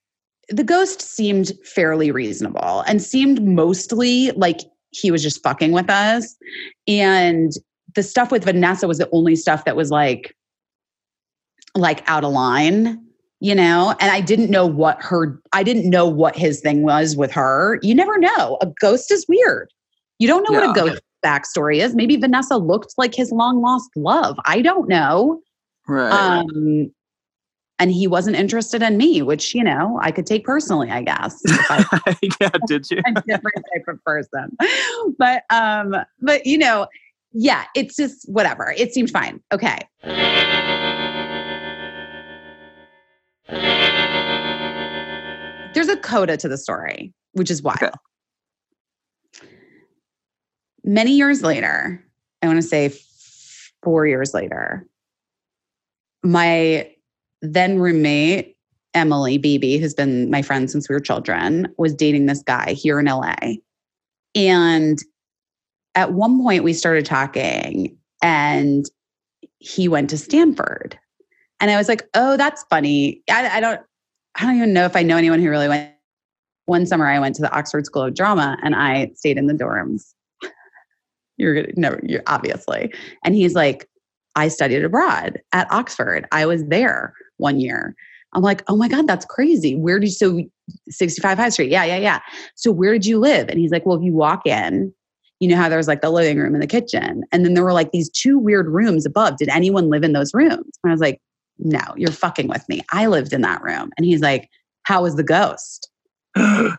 [0.49, 4.61] the ghost seemed fairly reasonable and seemed mostly like
[4.91, 6.35] he was just fucking with us.
[6.87, 7.51] And
[7.95, 10.35] the stuff with Vanessa was the only stuff that was like,
[11.75, 13.03] like out of line,
[13.39, 13.95] you know?
[13.99, 17.79] And I didn't know what her, I didn't know what his thing was with her.
[17.81, 18.57] You never know.
[18.61, 19.69] A ghost is weird.
[20.19, 20.67] You don't know yeah.
[20.67, 21.95] what a ghost backstory is.
[21.95, 24.37] Maybe Vanessa looked like his long lost love.
[24.45, 25.41] I don't know.
[25.87, 26.11] Right.
[26.11, 26.91] Um,
[27.79, 31.41] and he wasn't interested in me, which you know I could take personally, I guess.
[31.47, 33.01] I, yeah, did you?
[33.05, 34.55] a different type of person,
[35.17, 36.87] but um, but you know,
[37.33, 38.73] yeah, it's just whatever.
[38.77, 39.41] It seemed fine.
[39.51, 39.79] Okay.
[45.73, 47.81] There's a coda to the story, which is wild.
[47.81, 47.91] Okay
[50.83, 52.03] many years later,
[52.41, 52.93] I want to say
[53.83, 54.85] four years later,
[56.23, 56.91] my
[57.41, 58.55] then roommate,
[58.93, 62.99] Emily Beebe, who's been my friend since we were children, was dating this guy here
[62.99, 63.35] in LA.
[64.35, 64.97] And
[65.95, 68.85] at one point, we started talking, and
[69.59, 70.97] he went to Stanford.
[71.59, 73.21] And I was like, oh, that's funny.
[73.29, 73.81] I, I don't
[74.35, 75.91] I don't even know if I know anyone who really went.
[76.65, 79.53] One summer I went to the Oxford School of Drama and I stayed in the
[79.53, 80.13] dorms
[81.37, 82.93] You're gonna no, you're obviously.
[83.23, 83.89] And he's like,
[84.35, 86.27] I studied abroad at Oxford.
[86.31, 87.95] I was there one year.
[88.33, 89.75] I'm like, oh my God, that's crazy.
[89.75, 90.43] Where did you so
[90.89, 91.71] 65 High Street?
[91.71, 92.19] Yeah, yeah, yeah.
[92.55, 93.49] So where did you live?
[93.49, 94.93] And he's like, Well, if you walk in,
[95.39, 97.23] you know how there was like the living room and the kitchen.
[97.31, 99.37] And then there were like these two weird rooms above.
[99.37, 100.77] Did anyone live in those rooms?
[100.83, 101.19] And I was like,
[101.57, 102.81] No, you're fucking with me.
[102.91, 103.91] I lived in that room.
[103.97, 104.49] And he's like,
[104.83, 105.89] How was the ghost?
[106.35, 106.77] I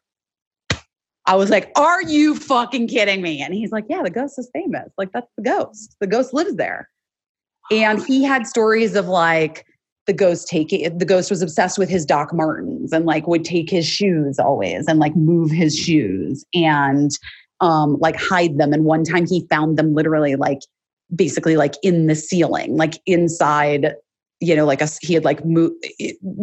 [1.35, 3.43] was like, Are you fucking kidding me?
[3.43, 4.93] And he's like, Yeah, the ghost is famous.
[4.97, 5.97] Like, that's the ghost.
[6.01, 6.89] The ghost lives there.
[7.73, 9.65] And he had stories of like
[10.11, 13.71] the ghost taking the ghost was obsessed with his Doc Martens and like would take
[13.71, 17.13] his shoes always and like move his shoes and
[17.61, 18.73] um like hide them.
[18.73, 20.59] And one time he found them literally like
[21.15, 23.95] basically like in the ceiling, like inside,
[24.41, 25.77] you know, like a he had like moved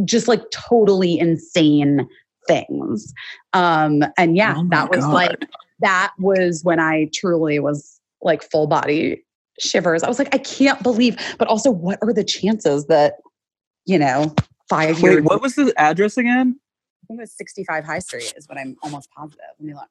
[0.06, 2.08] just like totally insane
[2.48, 3.14] things.
[3.52, 5.14] Um, and yeah, Oh that was God.
[5.14, 5.46] like
[5.82, 9.26] that was when I truly was like full body
[9.60, 10.04] shivers.
[10.04, 13.16] I was like, I can't believe, but also what are the chances that,
[13.88, 14.36] you know,
[14.70, 16.60] five years Wait, what was the address again?
[17.04, 19.46] I think it was 65 High Street is what I'm almost positive.
[19.58, 19.88] Let me look.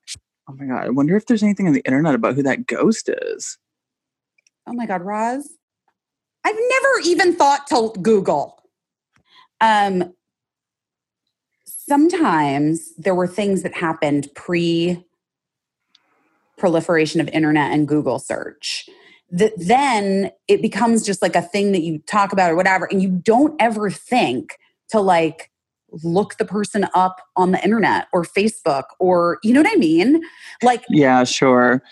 [0.49, 0.87] Oh my god!
[0.87, 3.59] I wonder if there's anything on the internet about who that ghost is.
[4.69, 5.49] Oh my God, Roz.
[6.45, 8.63] I've never even thought to Google.
[9.61, 10.13] Um,
[11.65, 15.03] sometimes there were things that happened pre
[16.59, 18.89] proliferation of internet and Google search
[19.31, 23.03] that then it becomes just like a thing that you talk about or whatever, and
[23.03, 24.59] you don't ever think
[24.91, 25.51] to like
[26.03, 30.21] look the person up on the internet or Facebook or you know what I mean?
[30.63, 31.83] Like Yeah, sure.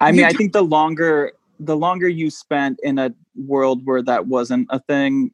[0.00, 4.26] I mean, I think the longer the longer you spent in a world where that
[4.26, 5.30] wasn't a thing,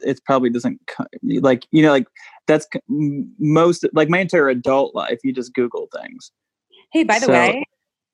[0.00, 0.80] it probably doesn't
[1.22, 2.06] like you know like
[2.46, 2.66] that's
[3.38, 5.18] most like my entire adult life.
[5.24, 6.30] You just Google things.
[6.92, 7.64] Hey, by the So- way,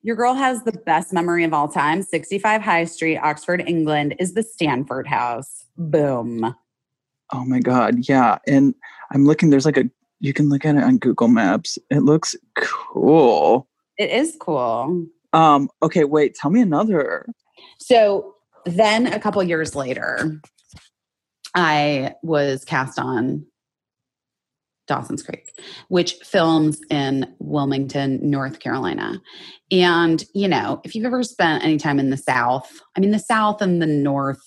[0.03, 2.01] your girl has the best memory of all time.
[2.01, 5.65] 65 High Street, Oxford, England is the Stanford House.
[5.77, 6.55] Boom.
[7.33, 8.39] Oh my god, yeah.
[8.47, 8.75] And
[9.11, 9.49] I'm looking.
[9.49, 11.77] There's like a you can look at it on Google Maps.
[11.89, 13.67] It looks cool.
[13.97, 15.05] It is cool.
[15.33, 15.69] Um.
[15.81, 16.03] Okay.
[16.03, 16.35] Wait.
[16.35, 17.25] Tell me another.
[17.79, 18.35] So
[18.65, 20.41] then a couple years later,
[21.55, 23.45] I was cast on
[24.91, 25.53] Dawson's Creek,
[25.87, 29.21] which films in Wilmington, North Carolina.
[29.71, 33.19] And, you know, if you've ever spent any time in the South, I mean, the
[33.19, 34.41] South and the North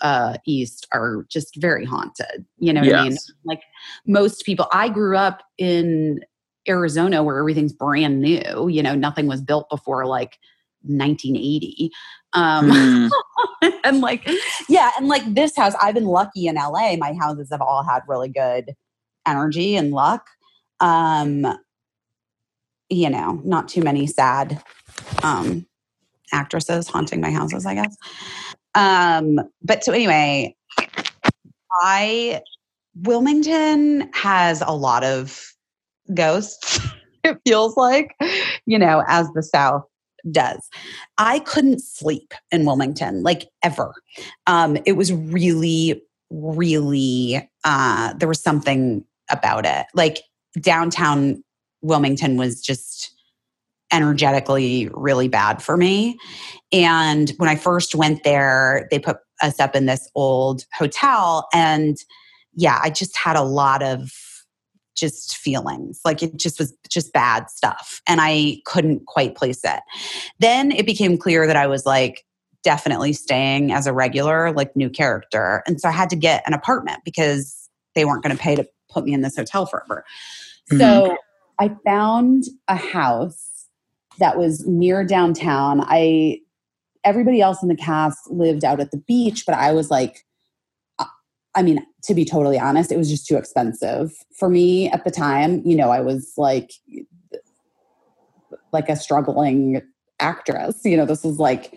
[0.00, 2.46] uh, East are just very haunted.
[2.58, 3.16] You know what I mean?
[3.44, 3.62] Like
[4.06, 6.20] most people, I grew up in
[6.68, 8.68] Arizona where everything's brand new.
[8.68, 10.38] You know, nothing was built before like
[10.82, 11.90] 1980.
[12.34, 13.68] Um, Hmm.
[13.84, 14.30] and like,
[14.68, 16.94] yeah, and like this house, I've been lucky in LA.
[16.96, 18.76] My houses have all had really good
[19.26, 20.26] energy and luck.
[20.80, 21.46] Um,
[22.88, 24.62] you know, not too many sad
[25.22, 25.66] um
[26.32, 27.96] actresses haunting my houses, I guess.
[28.74, 30.56] Um, but so anyway,
[31.82, 32.42] I
[32.94, 35.52] Wilmington has a lot of
[36.14, 36.80] ghosts,
[37.24, 38.14] it feels like,
[38.66, 39.84] you know, as the South
[40.30, 40.68] does.
[41.18, 43.92] I couldn't sleep in Wilmington, like ever.
[44.46, 49.86] Um, it was really, really, uh, there was something about it.
[49.94, 50.18] Like
[50.60, 51.42] downtown
[51.82, 53.12] Wilmington was just
[53.92, 56.18] energetically really bad for me.
[56.72, 61.48] And when I first went there, they put us up in this old hotel.
[61.52, 61.98] And
[62.54, 64.10] yeah, I just had a lot of
[64.94, 69.80] just feelings like it just was just bad stuff and i couldn't quite place it
[70.38, 72.24] then it became clear that i was like
[72.62, 76.52] definitely staying as a regular like new character and so i had to get an
[76.52, 80.04] apartment because they weren't going to pay to put me in this hotel forever
[80.70, 80.78] mm-hmm.
[80.78, 81.16] so
[81.58, 83.66] i found a house
[84.18, 86.38] that was near downtown i
[87.04, 90.24] everybody else in the cast lived out at the beach but i was like
[90.98, 91.06] uh,
[91.54, 95.10] I mean, to be totally honest, it was just too expensive for me at the
[95.10, 95.60] time.
[95.66, 96.72] You know, I was like
[98.72, 99.82] like a struggling
[100.18, 100.80] actress.
[100.84, 101.74] You know, this was like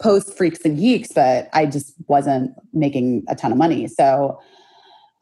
[0.00, 3.88] post Freaks and Geeks, but I just wasn't making a ton of money.
[3.88, 4.38] So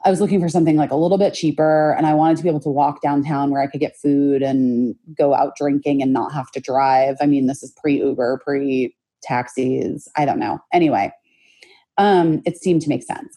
[0.07, 2.49] I was looking for something like a little bit cheaper and I wanted to be
[2.49, 6.33] able to walk downtown where I could get food and go out drinking and not
[6.33, 7.17] have to drive.
[7.21, 10.07] I mean, this is pre Uber, pre taxis.
[10.17, 10.61] I don't know.
[10.73, 11.13] Anyway,
[11.99, 13.37] um, it seemed to make sense.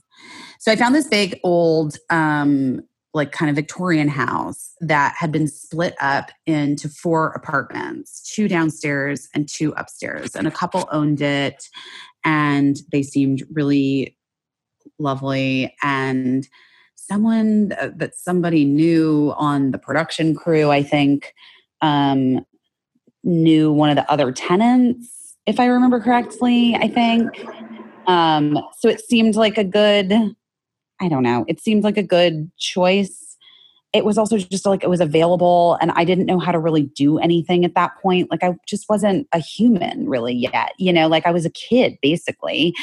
[0.59, 2.81] So I found this big old, um,
[3.15, 9.27] like kind of Victorian house that had been split up into four apartments, two downstairs
[9.33, 10.35] and two upstairs.
[10.35, 11.67] And a couple owned it
[12.23, 14.18] and they seemed really
[14.97, 15.75] lovely.
[15.83, 16.47] And
[16.95, 21.33] someone uh, that somebody knew on the production crew, I think,
[21.81, 22.45] um,
[23.23, 27.43] knew one of the other tenants if I remember correctly, I think.
[28.05, 30.13] Um, so it seemed like a good,
[31.01, 33.35] I don't know, it seemed like a good choice.
[33.91, 36.83] It was also just like it was available, and I didn't know how to really
[36.83, 38.29] do anything at that point.
[38.29, 41.97] Like I just wasn't a human really yet, you know, like I was a kid
[41.99, 42.75] basically.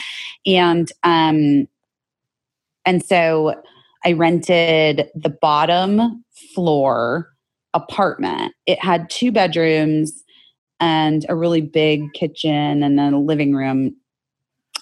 [0.45, 1.69] And um
[2.87, 3.61] and so
[4.05, 7.29] I rented the bottom floor
[7.75, 8.55] apartment.
[8.65, 10.23] It had two bedrooms
[10.81, 13.97] and a really big kitchen and then a living room.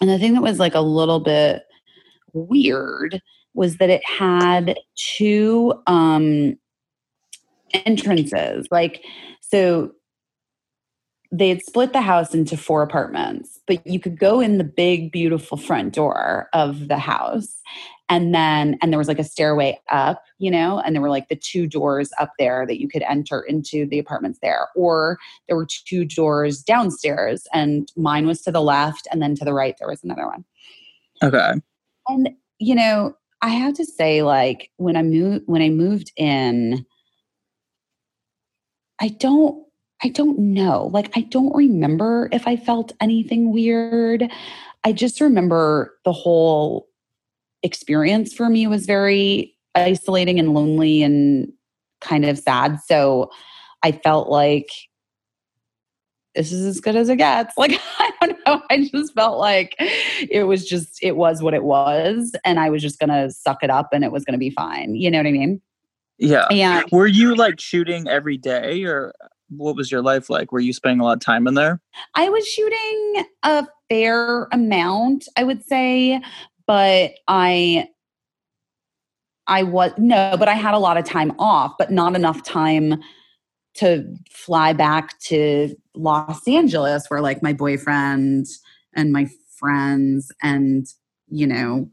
[0.00, 1.62] And the thing that was like a little bit
[2.32, 3.20] weird
[3.54, 4.78] was that it had
[5.16, 6.56] two um
[7.86, 8.66] entrances.
[8.70, 9.02] Like
[9.40, 9.92] so
[11.32, 15.10] they had split the house into four apartments, but you could go in the big,
[15.10, 17.60] beautiful front door of the house.
[18.14, 21.28] And then, and there was like a stairway up, you know, and there were like
[21.28, 24.68] the two doors up there that you could enter into the apartments there.
[24.76, 29.44] Or there were two doors downstairs, and mine was to the left, and then to
[29.44, 30.44] the right, there was another one.
[31.24, 31.54] Okay.
[32.06, 36.86] And, you know, I have to say, like, when I moved, when I moved in,
[39.00, 39.64] I don't
[40.04, 40.90] I don't know.
[40.92, 44.30] Like, I don't remember if I felt anything weird.
[44.84, 46.88] I just remember the whole
[47.64, 51.52] experience for me was very isolating and lonely and
[52.00, 52.78] kind of sad.
[52.86, 53.30] So
[53.82, 54.68] I felt like
[56.34, 57.54] this is as good as it gets.
[57.58, 58.62] Like, I don't know.
[58.70, 62.36] I just felt like it was just, it was what it was.
[62.44, 64.50] And I was just going to suck it up and it was going to be
[64.50, 64.94] fine.
[64.94, 65.60] You know what I mean?
[66.18, 66.46] Yeah.
[66.50, 69.12] And Were you like shooting every day or
[69.48, 70.52] what was your life like?
[70.52, 71.80] Were you spending a lot of time in there?
[72.14, 76.20] I was shooting a fair amount, I would say,
[76.66, 77.88] but I
[79.46, 83.02] I was no, but I had a lot of time off, but not enough time
[83.74, 88.46] to fly back to Los Angeles where like my boyfriend
[88.94, 90.86] and my friends and
[91.28, 91.88] you know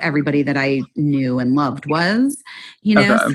[0.00, 2.42] everybody that I knew and loved was,
[2.82, 3.14] you know.
[3.14, 3.34] Okay.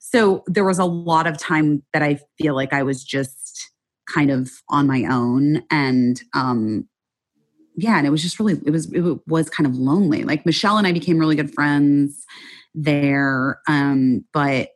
[0.00, 3.70] so there was a lot of time that I feel like I was just
[4.08, 6.88] kind of on my own and um
[7.80, 10.24] yeah, and it was just really it was it was kind of lonely.
[10.24, 12.24] Like Michelle and I became really good friends
[12.74, 14.70] there um but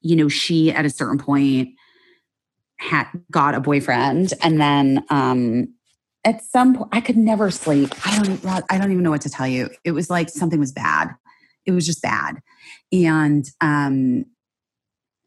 [0.00, 1.70] you know, she at a certain point
[2.78, 5.72] had got a boyfriend and then um
[6.24, 7.90] at some point I could never sleep.
[8.04, 9.70] I don't I don't even know what to tell you.
[9.84, 11.14] It was like something was bad.
[11.66, 12.42] It was just bad.
[12.92, 14.24] And um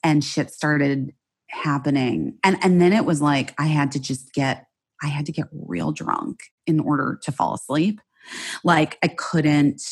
[0.03, 1.13] and shit started
[1.49, 2.37] happening.
[2.43, 4.67] And and then it was like I had to just get
[5.05, 8.01] I had to get real drunk in order to fall asleep.
[8.63, 9.83] Like I couldn't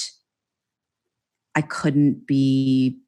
[1.54, 3.00] I couldn't be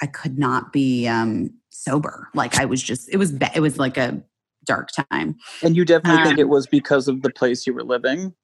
[0.00, 2.28] I could not be um sober.
[2.32, 4.22] Like I was just it was it was like a
[4.64, 5.36] dark time.
[5.64, 8.34] And you definitely think Um, it was because of the place you were living?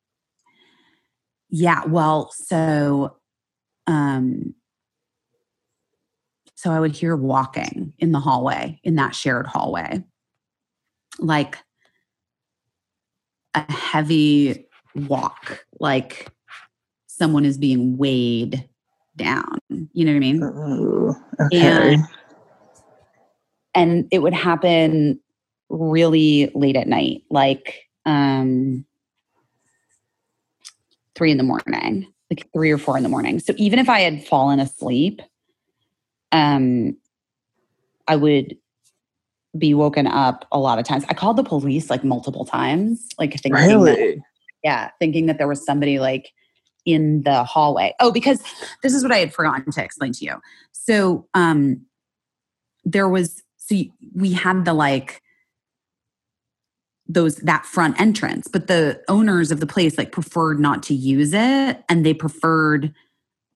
[1.51, 3.17] Yeah, well, so
[3.87, 4.57] um
[6.57, 10.03] so I would hear walking in the hallway, in that shared hallway.
[11.21, 11.59] Like
[13.55, 16.29] a heavy walk, like
[17.07, 18.69] someone is being weighed
[19.17, 19.59] down.
[19.93, 20.43] You know what I mean?
[20.43, 21.95] Oh, okay.
[21.95, 22.05] And
[23.75, 25.21] and it would happen
[25.69, 28.85] really late at night, like um
[31.15, 33.39] three in the morning, like three or four in the morning.
[33.39, 35.23] So even if I had fallen asleep,
[36.33, 36.97] um,
[38.09, 38.57] I would
[39.57, 41.05] be woken up a lot of times.
[41.09, 44.23] I called the police like multiple times, like thinking that,
[44.63, 46.33] yeah, thinking that there was somebody like
[46.85, 47.95] in the hallway.
[48.01, 48.43] Oh, because
[48.83, 50.35] this is what I had forgotten to explain to you.
[50.73, 51.87] So, um,
[52.85, 53.77] there was so
[54.15, 55.23] we had the like
[57.07, 61.33] those that front entrance, but the owners of the place like preferred not to use
[61.33, 62.93] it, and they preferred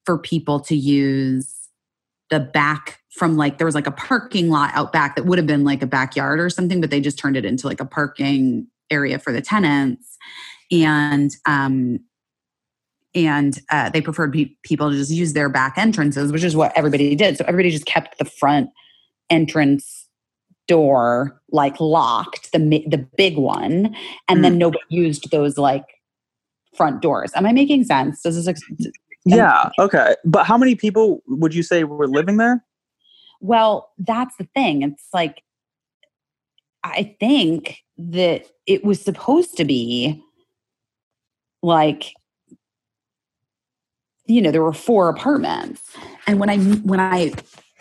[0.04, 1.57] for people to use
[2.30, 5.46] the back from like there was like a parking lot out back that would have
[5.46, 8.66] been like a backyard or something, but they just turned it into like a parking
[8.90, 10.16] area for the tenants,
[10.70, 12.00] and um
[13.14, 16.76] and uh, they preferred pe- people to just use their back entrances, which is what
[16.76, 17.36] everybody did.
[17.36, 18.70] So everybody just kept the front
[19.30, 20.06] entrance
[20.68, 23.96] door like locked, the the big one,
[24.28, 25.84] and then nobody used those like
[26.76, 27.32] front doors.
[27.34, 28.22] Am I making sense?
[28.22, 28.46] Does this?
[28.46, 28.62] Ex-
[29.24, 30.14] Yeah, okay.
[30.24, 32.64] But how many people would you say were living there?
[33.40, 34.82] well, that's the thing.
[34.82, 35.42] It's like
[36.84, 40.22] I think that it was supposed to be
[41.62, 42.12] like
[44.26, 45.96] you know there were four apartments
[46.28, 47.32] and when i when i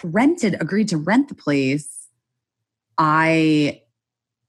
[0.04, 2.08] rented agreed to rent the place
[2.98, 3.80] i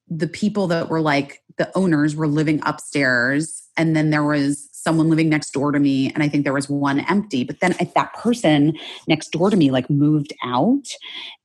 [0.08, 5.08] the people that were like the owners were living upstairs and then there was someone
[5.10, 7.92] living next door to me and i think there was one empty but then if
[7.94, 8.76] that person
[9.06, 10.86] next door to me like moved out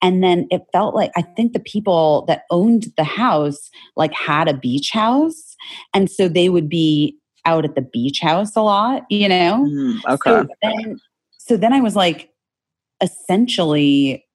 [0.02, 4.48] and then it felt like i think the people that owned the house like had
[4.48, 5.56] a beach house
[5.94, 10.00] and so they would be out at the beach house a lot you know Mm,
[10.10, 10.32] okay.
[10.32, 11.00] so then,
[11.38, 12.30] so then i was like
[13.02, 14.26] essentially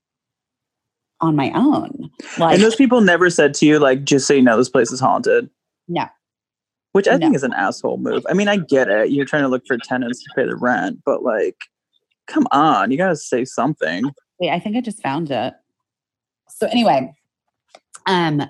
[1.20, 4.42] on my own like and those people never said to you, like, just so you
[4.42, 5.48] know, this place is haunted.
[5.88, 6.06] No.
[6.98, 8.26] Which I think is an asshole move.
[8.28, 9.12] I mean, I get it.
[9.12, 11.54] You're trying to look for tenants to pay the rent, but like,
[12.26, 14.02] come on, you gotta say something.
[14.40, 15.54] Wait, I think I just found it.
[16.48, 17.14] So anyway,
[18.06, 18.42] um,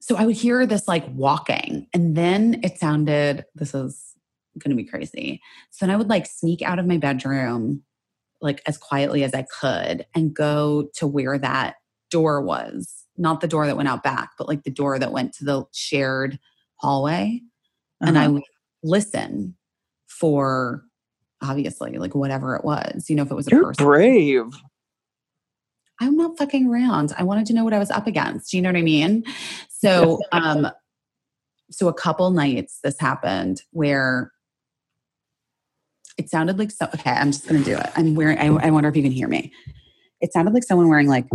[0.00, 3.44] so I would hear this like walking, and then it sounded.
[3.54, 4.14] This is
[4.58, 5.40] going to be crazy.
[5.70, 7.84] So then I would like sneak out of my bedroom,
[8.40, 11.76] like as quietly as I could, and go to where that
[12.10, 13.04] door was.
[13.16, 15.66] Not the door that went out back, but like the door that went to the
[15.72, 16.40] shared
[16.82, 17.40] hallway
[18.00, 18.32] and I Uh-huh.
[18.34, 18.42] would
[18.82, 19.56] listen
[20.08, 20.84] for
[21.40, 23.08] obviously like whatever it was.
[23.08, 23.84] You know, if it was a You're person.
[23.86, 24.52] brave.
[26.00, 27.12] I'm not fucking around.
[27.16, 28.52] I wanted to know what I was up against.
[28.52, 29.24] You know what I mean?
[29.68, 30.68] So, um,
[31.70, 34.32] so a couple nights this happened where
[36.18, 36.86] it sounded like so.
[36.94, 37.90] Okay, I'm just gonna do it.
[37.96, 38.38] I'm wearing.
[38.38, 39.52] I, I wonder if you can hear me.
[40.20, 41.26] It sounded like someone wearing like.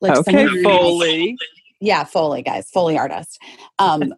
[0.00, 1.36] Like okay, someone wearing, Foley.
[1.80, 3.38] yeah, Foley guys, Foley artist.
[3.78, 4.14] Um,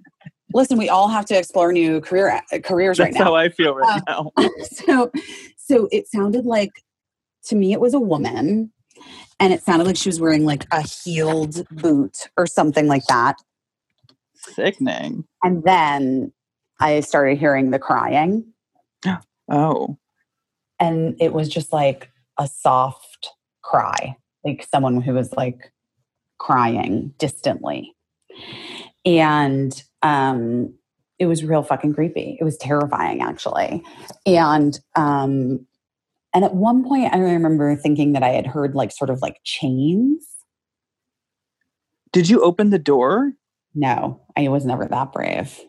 [0.54, 3.24] listen, we all have to explore new career careers right That's now.
[3.26, 4.48] how I feel right Um, now.
[4.70, 5.10] so
[5.56, 6.70] so it sounded like
[7.44, 8.72] to me it was a woman
[9.40, 13.36] and it sounded like she was wearing like a heeled boot or something like that
[14.34, 15.24] Sickening.
[15.42, 16.32] and then
[16.80, 18.44] i started hearing the crying
[19.50, 19.96] Oh.
[20.80, 23.30] and it was just like a soft
[23.62, 25.72] cry like someone who was like
[26.38, 27.94] crying distantly
[29.04, 30.72] and um
[31.18, 33.82] it was real fucking creepy it was terrifying actually
[34.26, 35.66] and um
[36.34, 39.38] and at one point i remember thinking that i had heard like sort of like
[39.44, 40.26] chains
[42.12, 43.32] Did you open the door?
[43.74, 45.60] no i was never that brave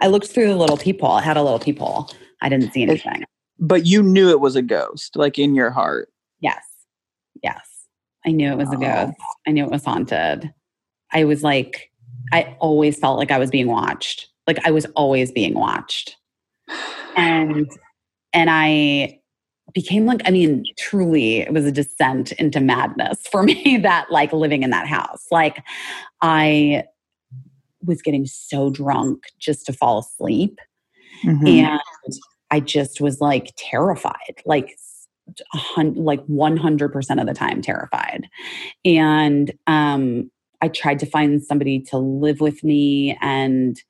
[0.00, 2.10] i looked through the little peephole I had a little peephole
[2.42, 3.24] i didn't see anything
[3.60, 6.08] But you knew it was a ghost, like in your heart.
[6.40, 6.64] Yes.
[7.42, 7.69] Yes.
[8.26, 8.80] I knew it was a Oh.
[8.80, 9.16] ghost.
[9.46, 10.52] I knew it was haunted.
[11.12, 11.90] I was like,
[12.32, 14.28] I always felt like I was being watched.
[14.46, 16.16] Like I was always being watched.
[17.16, 17.68] And
[18.32, 19.18] and I
[19.74, 24.32] became like, I mean, truly it was a descent into madness for me that like
[24.32, 25.26] living in that house.
[25.30, 25.62] Like
[26.22, 26.84] I
[27.84, 30.58] was getting so drunk just to fall asleep
[31.24, 31.48] Mhm.
[31.48, 31.80] and
[32.50, 34.76] I just was like terrified, like a
[35.76, 38.28] like one hundred percent of the time terrified.
[38.84, 43.80] And um, I tried to find somebody to live with me, and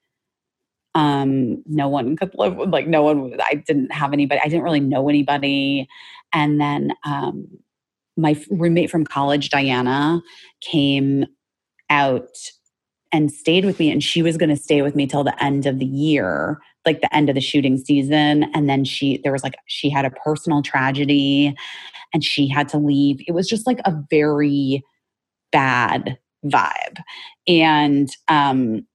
[0.94, 3.36] um, no one could live with like no one.
[3.42, 4.40] I didn't have anybody.
[4.44, 5.88] I didn't really know anybody.
[6.32, 7.48] And then um,
[8.16, 10.22] my roommate from college, Diana,
[10.60, 11.26] came
[11.88, 12.36] out
[13.12, 15.66] and stayed with me, and she was going to stay with me till the end
[15.66, 19.42] of the year like the end of the shooting season and then she there was
[19.42, 21.54] like she had a personal tragedy
[22.12, 23.20] and she had to leave.
[23.28, 24.82] It was just like a very
[25.52, 26.98] bad vibe.
[27.46, 28.86] And um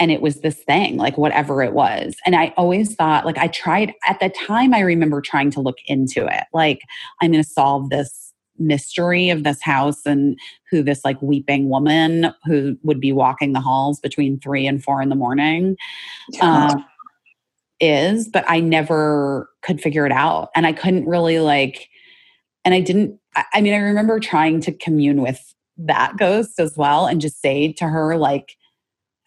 [0.00, 2.16] and it was this thing like whatever it was.
[2.24, 5.78] And i always thought like i tried at the time i remember trying to look
[5.86, 6.44] into it.
[6.52, 6.80] Like
[7.20, 10.38] i'm going to solve this mystery of this house and
[10.70, 15.00] who this like weeping woman who would be walking the halls between three and four
[15.02, 15.76] in the morning.
[16.40, 16.84] Um,
[17.80, 20.50] is, but I never could figure it out.
[20.54, 21.88] And I couldn't really like,
[22.64, 23.18] and I didn't,
[23.54, 27.72] I, mean, I remember trying to commune with that ghost as well and just say
[27.74, 28.56] to her, like,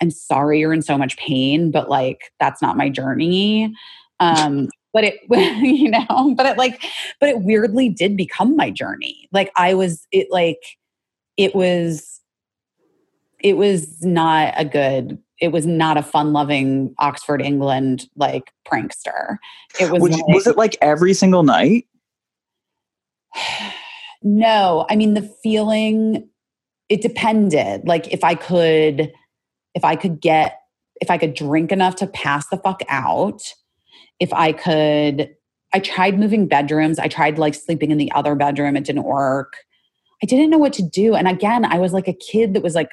[0.02, 3.74] I'm sorry you're in so much pain, but like, that's not my journey.
[4.20, 6.84] Um, but it, you know, but it like,
[7.20, 9.30] but it weirdly did become my journey.
[9.32, 10.62] Like, I was, it like,
[11.38, 12.20] it was,
[13.40, 19.38] it was not a good it was not a fun loving Oxford, England like prankster.
[19.80, 21.88] It was Would like- was it like every single night?
[24.22, 26.30] no, I mean the feeling
[26.90, 27.88] it depended.
[27.88, 29.12] Like if I could
[29.74, 30.60] if I could get
[31.02, 33.42] if I could drink enough to pass the fuck out,
[34.20, 35.36] if I could
[35.74, 37.00] I tried moving bedrooms.
[37.00, 38.76] I tried like sleeping in the other bedroom.
[38.76, 39.54] It didn't work.
[40.22, 41.16] I didn't know what to do.
[41.16, 42.90] And again, I was like a kid that was like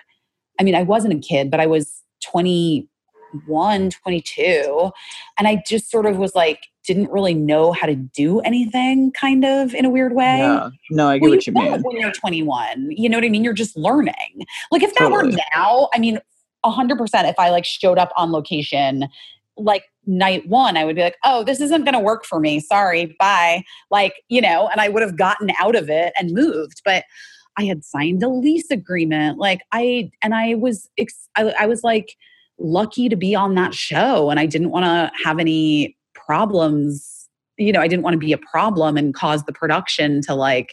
[0.59, 4.91] I mean, I wasn't a kid, but I was 20 21, 22.
[5.39, 9.45] And I just sort of was like, didn't really know how to do anything kind
[9.45, 10.39] of in a weird way.
[10.39, 10.71] Yeah.
[10.91, 11.83] No, I get Well, what you don't mean.
[11.83, 13.45] When you're 21, you know what I mean?
[13.45, 14.47] You're just learning.
[14.71, 15.33] Like if that Totally.
[15.33, 16.19] were now, I mean,
[16.65, 19.07] 100% if I like showed up on location,
[19.59, 22.59] like night one, I would be like, oh, this isn't going to work for me.
[22.59, 23.15] Sorry.
[23.19, 23.65] Bye.
[23.91, 26.81] Like, you know, and I would have gotten out of it and moved.
[26.85, 27.05] But
[27.59, 29.39] I had signed a lease agreement.
[29.39, 32.17] Like I, and I was, ex- I, I was like
[32.59, 37.29] lucky to be on that show and I didn't want to have any problems.
[37.57, 40.73] You know, I didn't want to be a problem and cause the production to like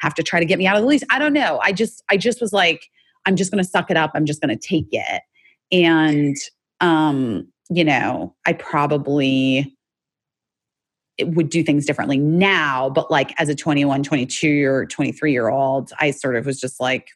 [0.00, 1.04] have to try to get me out of the lease.
[1.10, 1.60] I don't know.
[1.62, 2.88] I just, I just was like,
[3.26, 4.12] I'm just going to suck it up.
[4.14, 5.22] I'm just going to take it.
[5.70, 6.36] And,
[6.80, 9.76] um, you know, I probably
[11.20, 15.92] would do things differently now, but like as a 21, 22 year, 23 year old,
[16.00, 17.08] I sort of was just like,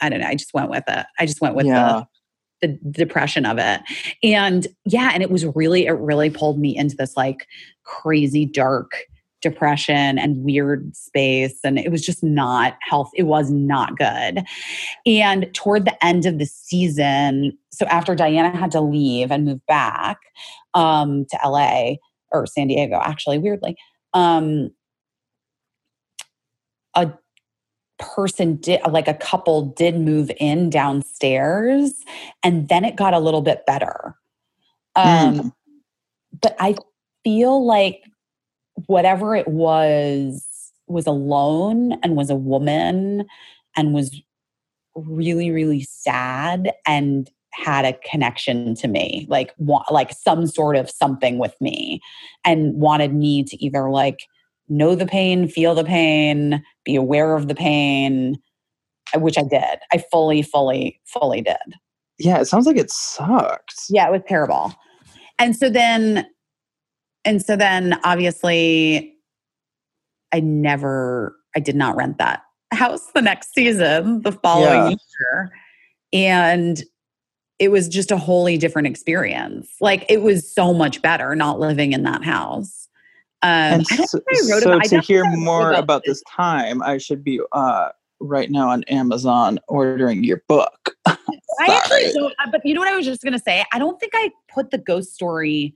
[0.00, 1.06] I don't know, I just went with it.
[1.18, 2.04] I just went with Yeah.
[2.60, 3.80] the, the depression of it.
[4.22, 7.46] And yeah, and it was really, it really pulled me into this like
[7.84, 8.92] crazy dark
[9.42, 11.60] depression and weird space.
[11.64, 13.10] And it was just not health.
[13.14, 14.42] It was not good.
[15.06, 19.64] And toward the end of the season, so after Diana had to leave and move
[19.66, 20.18] back
[20.74, 21.94] um, to LA
[22.32, 23.76] or San Diego, actually, weirdly,
[24.14, 24.70] um,
[26.94, 27.12] a
[27.98, 31.92] person did, like a couple did move in downstairs,
[32.42, 34.16] and then it got a little bit better.
[34.96, 35.04] Um,
[35.40, 35.52] Mm.
[36.42, 36.74] But I
[37.22, 38.02] feel like
[38.86, 40.46] whatever it was
[40.86, 43.26] was alone and was a woman
[43.76, 44.20] and was
[44.94, 50.90] really really sad and had a connection to me like wa- like some sort of
[50.90, 52.00] something with me
[52.44, 54.26] and wanted me to either like
[54.68, 58.36] know the pain feel the pain be aware of the pain
[59.14, 59.78] uh, which i did.
[59.92, 61.56] I fully fully fully did.
[62.18, 63.74] Yeah, it sounds like it sucked.
[63.88, 64.74] yeah it was terrible.
[65.38, 66.26] And so then
[67.24, 69.14] and so then obviously
[70.32, 72.42] i never i did not rent that
[72.72, 75.50] house the next season the following year.
[76.12, 76.82] And
[77.60, 81.92] it was just a wholly different experience like it was so much better not living
[81.92, 82.88] in that house
[83.42, 86.02] um and I don't so, think I wrote so about, I to hear more about
[86.04, 87.88] this time, I should be uh,
[88.20, 90.94] right now on Amazon ordering your book.
[91.06, 91.16] I
[91.58, 93.64] actually don't, uh, but you know what I was just going to say?
[93.72, 95.74] I don't think I put the ghost story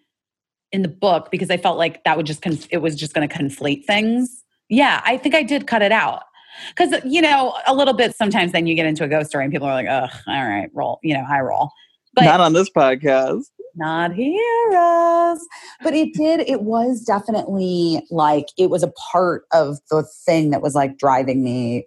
[0.72, 3.28] in the book because I felt like that would just, conf- it was just going
[3.28, 4.45] to conflate things.
[4.68, 6.24] Yeah, I think I did cut it out.
[6.69, 9.53] Because, you know, a little bit sometimes then you get into a ghost story and
[9.53, 11.71] people are like, ugh, all right, roll, you know, high roll.
[12.15, 13.45] But Not on this podcast.
[13.75, 15.41] not heroes.
[15.83, 20.63] But it did, it was definitely like, it was a part of the thing that
[20.63, 21.87] was like driving me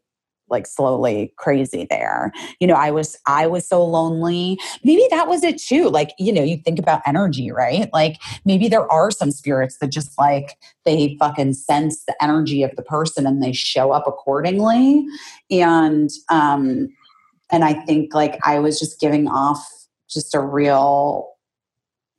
[0.50, 2.32] like slowly crazy there.
[2.60, 4.58] You know, I was I was so lonely.
[4.84, 5.90] Maybe that was it too.
[5.90, 7.90] Like, you know, you think about energy, right?
[7.94, 12.76] Like maybe there are some spirits that just like they fucking sense the energy of
[12.76, 15.06] the person and they show up accordingly.
[15.52, 16.90] And um
[17.50, 19.66] and I think like I was just giving off
[20.10, 21.30] just a real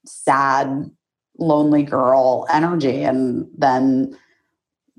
[0.06, 0.90] sad
[1.38, 4.16] lonely girl energy and then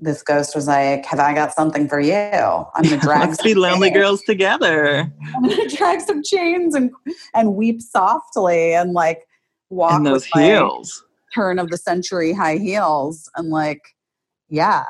[0.00, 2.12] this ghost was like, "Have I got something for you?
[2.14, 3.98] I'm gonna drag Let's be some lonely chains.
[3.98, 5.12] girls together.
[5.36, 6.90] I'm gonna drag some chains and
[7.34, 9.26] and weep softly and like
[9.68, 11.04] walk And those with heels.
[11.34, 13.82] turn of the century high heels and like,
[14.48, 14.84] yeah,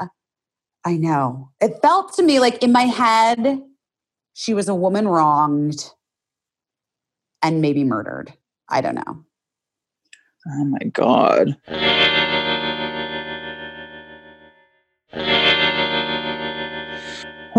[0.85, 1.51] I know.
[1.61, 3.61] It felt to me like in my head,
[4.33, 5.91] she was a woman wronged
[7.43, 8.33] and maybe murdered.
[8.69, 9.25] I don't know.
[10.49, 11.57] Oh my god.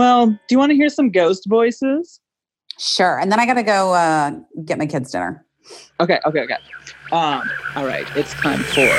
[0.02, 2.20] Well, do you want to hear some ghost voices?
[2.80, 3.20] Sure.
[3.20, 4.32] And then I gotta go uh,
[4.66, 5.46] get my kids dinner.
[6.00, 6.56] Okay, okay, okay.
[7.12, 7.44] Um,
[7.76, 8.90] all right, it's time for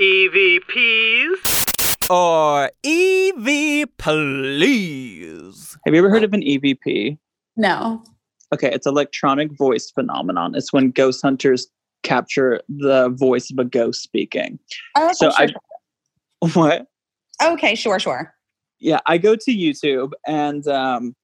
[0.00, 2.10] EVPs.
[2.10, 5.78] or EV please.
[5.84, 7.18] Have you ever heard of an EVP?
[7.56, 8.02] No.
[8.52, 10.56] Okay, it's electronic voice phenomenon.
[10.56, 11.68] It's when ghost hunters
[12.02, 14.58] capture the voice of a ghost speaking.
[14.96, 15.46] Oh, So sure.
[16.42, 16.86] I what?
[17.44, 18.32] okay, sure, sure.
[18.78, 21.14] Yeah, I go to YouTube and um,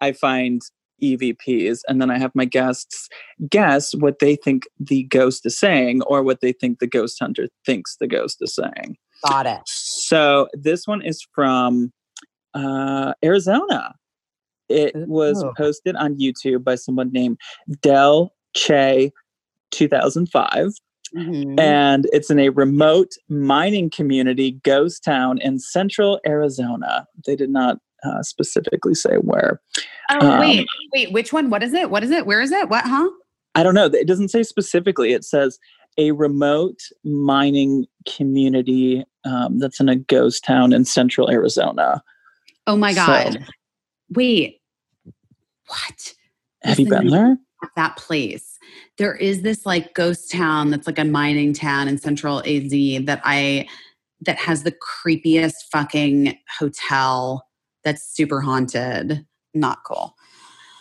[0.00, 0.62] I find
[1.02, 3.08] EVPs, and then I have my guests
[3.50, 7.48] guess what they think the ghost is saying or what they think the ghost hunter
[7.66, 8.96] thinks the ghost is saying.
[9.26, 9.60] Got it.
[9.66, 11.92] So this one is from
[12.54, 13.94] uh, Arizona.
[14.68, 17.38] It was posted on YouTube by someone named
[17.82, 19.10] Del Che
[19.70, 20.70] 2005
[21.16, 21.60] Mhm.
[21.60, 27.06] and it's in a remote mining community ghost town in central Arizona.
[27.26, 29.60] They did not uh, specifically say where.
[30.10, 31.12] Oh um, wait, wait.
[31.12, 31.50] Which one?
[31.50, 31.90] What is it?
[31.90, 32.26] What is it?
[32.26, 32.68] Where is it?
[32.68, 32.84] What?
[32.84, 33.10] Huh?
[33.54, 33.86] I don't know.
[33.86, 35.12] It doesn't say specifically.
[35.12, 35.58] It says
[35.98, 42.02] a remote mining community um, that's in a ghost town in central Arizona.
[42.66, 43.46] Oh my So- god.
[44.10, 44.60] Wait.
[45.66, 46.14] What?
[46.62, 47.38] Have you the been there?
[47.76, 48.51] That place.
[48.98, 53.20] There is this like ghost town that's like a mining town in central AZ that
[53.24, 53.66] I
[54.24, 57.46] that has the creepiest fucking hotel
[57.84, 59.26] that's super haunted.
[59.54, 60.14] Not cool.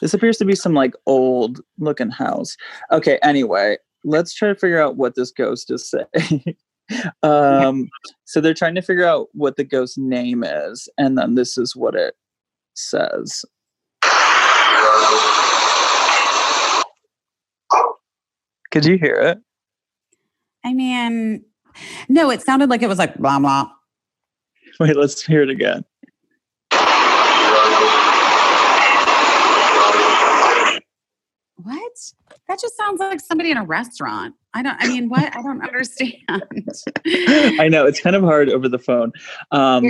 [0.01, 2.57] This appears to be some like old looking house.
[2.91, 6.55] Okay, anyway, let's try to figure out what this ghost is saying.
[7.23, 7.89] um,
[8.25, 11.75] so they're trying to figure out what the ghost name is, and then this is
[11.75, 12.15] what it
[12.73, 13.45] says.
[18.71, 19.39] Could you hear it?
[20.63, 21.43] I mean,
[22.07, 23.69] no, it sounded like it was like blah blah.
[24.79, 25.83] Wait, let's hear it again.
[31.63, 31.91] What?
[32.47, 34.35] That just sounds like somebody in a restaurant.
[34.53, 35.35] I don't I mean, what?
[35.35, 36.15] I don't understand.
[37.59, 39.11] I know it's kind of hard over the phone.
[39.51, 39.85] Um,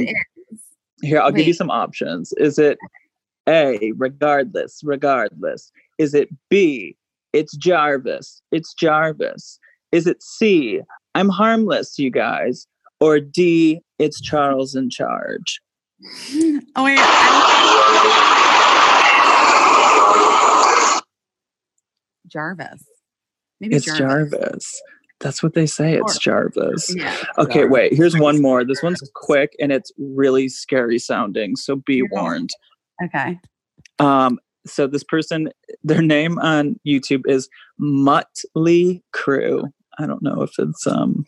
[1.02, 2.34] Here, I'll give you some options.
[2.34, 2.78] Is it
[3.48, 5.72] A, regardless, regardless?
[5.98, 6.98] Is it B,
[7.34, 9.60] it's Jarvis, it's Jarvis?
[9.92, 10.82] Is it C,
[11.16, 12.68] I'm harmless, you guys?
[13.00, 15.62] Or D, it's Charles in charge?
[16.76, 16.98] Oh wait.
[22.28, 22.84] Jarvis.
[23.60, 24.82] Maybe It's Jarvis.
[25.20, 25.98] That's what they say.
[25.98, 26.96] It's Jarvis.
[26.96, 27.16] Yeah.
[27.38, 27.72] Okay, Jarvis.
[27.72, 27.94] wait.
[27.94, 28.64] Here's one more.
[28.66, 31.56] This one's quick and it's really scary sounding.
[31.56, 32.50] So be warned.
[33.04, 33.38] Okay.
[34.00, 35.50] Um, so this person,
[35.84, 37.50] their name on YouTube is
[37.80, 39.64] Muttley Crew.
[40.00, 41.26] I don't know if it's um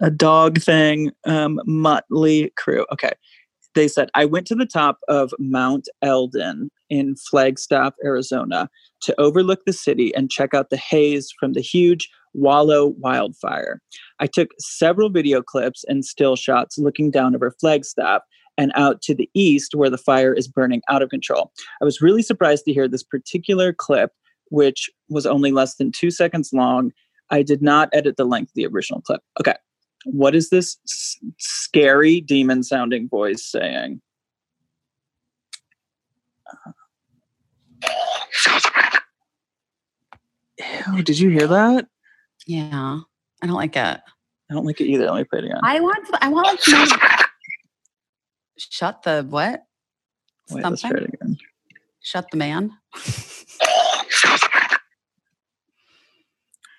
[0.00, 1.12] a dog thing.
[1.24, 2.86] Um, Muttley Crew.
[2.92, 3.12] Okay.
[3.74, 8.68] They said, I went to the top of Mount Elden in Flagstaff, Arizona,
[9.00, 13.80] to overlook the city and check out the haze from the huge Wallow wildfire.
[14.20, 18.22] I took several video clips and still shots looking down over Flagstaff
[18.56, 21.52] and out to the east where the fire is burning out of control.
[21.80, 24.12] I was really surprised to hear this particular clip,
[24.50, 26.92] which was only less than two seconds long.
[27.30, 29.20] I did not edit the length of the original clip.
[29.40, 29.54] Okay.
[30.04, 34.00] What is this s- scary demon sounding voice saying?
[36.46, 36.72] Uh,
[40.94, 41.86] ew, did you hear that?
[42.46, 43.00] Yeah.
[43.42, 44.00] I don't like it.
[44.50, 45.06] I don't like it either.
[45.10, 45.60] Let me play it again.
[45.62, 47.23] I want I want like
[48.58, 49.64] shut the what?
[50.50, 51.36] Wait, let's try it again.
[52.00, 52.70] Shut the man.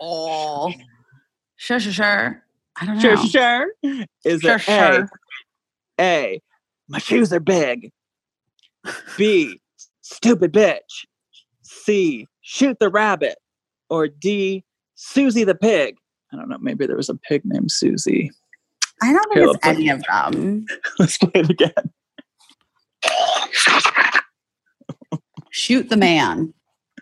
[0.02, 0.72] oh.
[1.56, 2.44] Sure, sure, sure.
[2.80, 3.02] I don't know.
[3.02, 3.68] Sure, sure.
[4.24, 5.10] Is Sure, it sure.
[6.00, 6.00] A?
[6.00, 6.42] A.
[6.88, 7.92] My shoes are big.
[9.18, 9.60] B.
[10.02, 11.06] Stupid bitch.
[11.64, 12.28] C.
[12.42, 13.38] Shoot the rabbit.
[13.90, 14.64] Or D.
[14.96, 15.96] Susie the pig.
[16.32, 16.58] I don't know.
[16.60, 18.32] Maybe there was a pig named Susie.
[19.02, 20.66] I don't think Here, it's I'll any of them.
[21.00, 21.72] Let's play it again.
[25.52, 26.54] Shoot the man.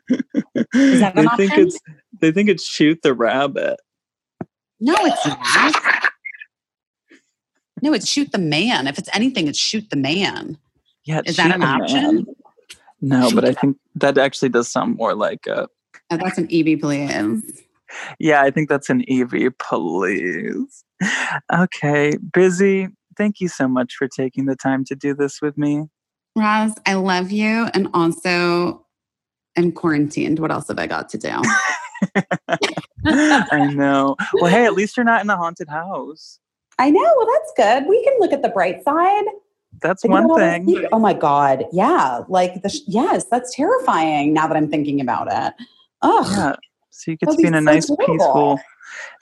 [0.09, 1.67] Is that an they think option?
[1.67, 1.79] it's
[2.19, 3.77] they think it's shoot the rabbit.
[4.79, 6.09] No, it's not.
[7.81, 8.87] No, it's shoot the man.
[8.87, 10.57] If it's anything, it's shoot the man.
[11.05, 12.15] Yeah, Is shoot that an option?
[12.15, 12.25] man.
[13.01, 15.67] No, Shoot but I think that actually does sound more like a
[16.11, 17.62] Oh, that's an EB, please.
[18.19, 20.83] Yeah, I think that's an Evie, please.
[21.53, 22.87] Okay, busy.
[23.17, 25.85] Thank you so much for taking the time to do this with me.
[26.35, 27.67] Roz, I love you.
[27.73, 28.85] And also,
[29.57, 30.39] I'm quarantined.
[30.39, 31.29] What else have I got to do?
[33.05, 34.15] I know.
[34.33, 36.39] Well, hey, at least you're not in a haunted house.
[36.79, 37.13] I know.
[37.17, 37.87] Well, that's good.
[37.87, 39.25] We can look at the bright side.
[39.81, 40.87] That's one the thing.
[40.91, 41.65] Oh my God.
[41.71, 42.21] Yeah.
[42.29, 45.53] Like, the sh- yes, that's terrifying now that I'm thinking about it.
[46.01, 46.55] Oh, Yeah.
[46.93, 48.59] So you get to be in a nice, peaceful.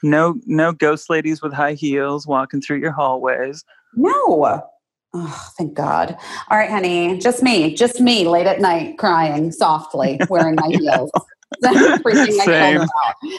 [0.04, 3.64] No, no ghost ladies with high heels walking through your hallways.
[3.96, 4.68] no.
[5.14, 6.18] Oh, thank God.
[6.50, 7.18] All right, honey.
[7.18, 7.76] Just me.
[7.76, 11.12] Just me late at night crying softly, wearing my heels.
[11.64, 12.88] Freaking Same.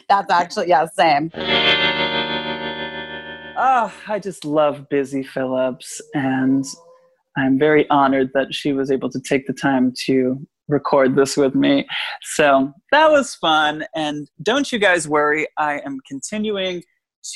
[0.09, 1.31] That's actually, yeah, same.
[3.57, 6.65] Oh, I just love Busy Philipps, and
[7.37, 11.55] I'm very honored that she was able to take the time to record this with
[11.55, 11.87] me.
[12.23, 13.85] So that was fun.
[13.95, 16.83] And don't you guys worry, I am continuing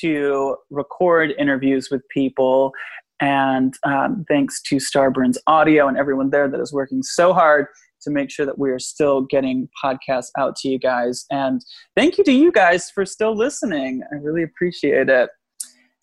[0.00, 2.72] to record interviews with people.
[3.20, 7.66] And um, thanks to Starburns Audio and everyone there that is working so hard
[8.02, 11.24] to make sure that we are still getting podcasts out to you guys.
[11.30, 11.60] And
[11.96, 14.02] thank you to you guys for still listening.
[14.12, 15.30] I really appreciate it.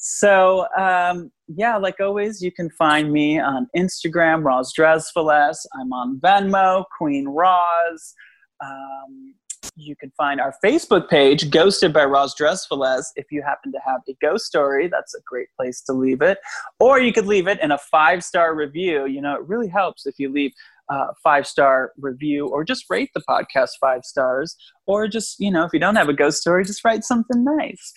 [0.06, 5.56] So, um, yeah, like always, you can find me on Instagram, Roz Drezfield.
[5.80, 8.14] I'm on Venmo, Queen Roz.
[8.62, 9.34] Um,
[9.78, 13.02] you can find our Facebook page, Ghosted by Roz Drezfield.
[13.16, 16.38] If you happen to have a ghost story, that's a great place to leave it.
[16.82, 19.06] Or you could leave it in a five star review.
[19.06, 20.52] You know, it really helps if you leave
[20.90, 24.58] a five star review or just rate the podcast five stars.
[24.86, 27.94] Or just, you know, if you don't have a ghost story, just write something nice.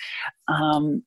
[0.47, 1.03] Um,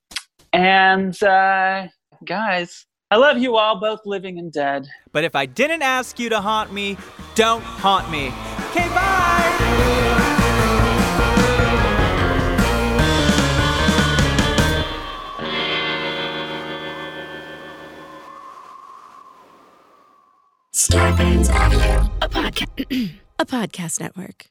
[0.53, 1.87] and uh,
[2.25, 4.87] guys, I love you all, both living and dead.
[5.11, 6.97] But if I didn't ask you to haunt me,
[7.35, 8.27] don't haunt me.
[8.69, 10.29] Okay, bye!
[20.73, 24.45] Starburns Audio, a, podca- a podcast network.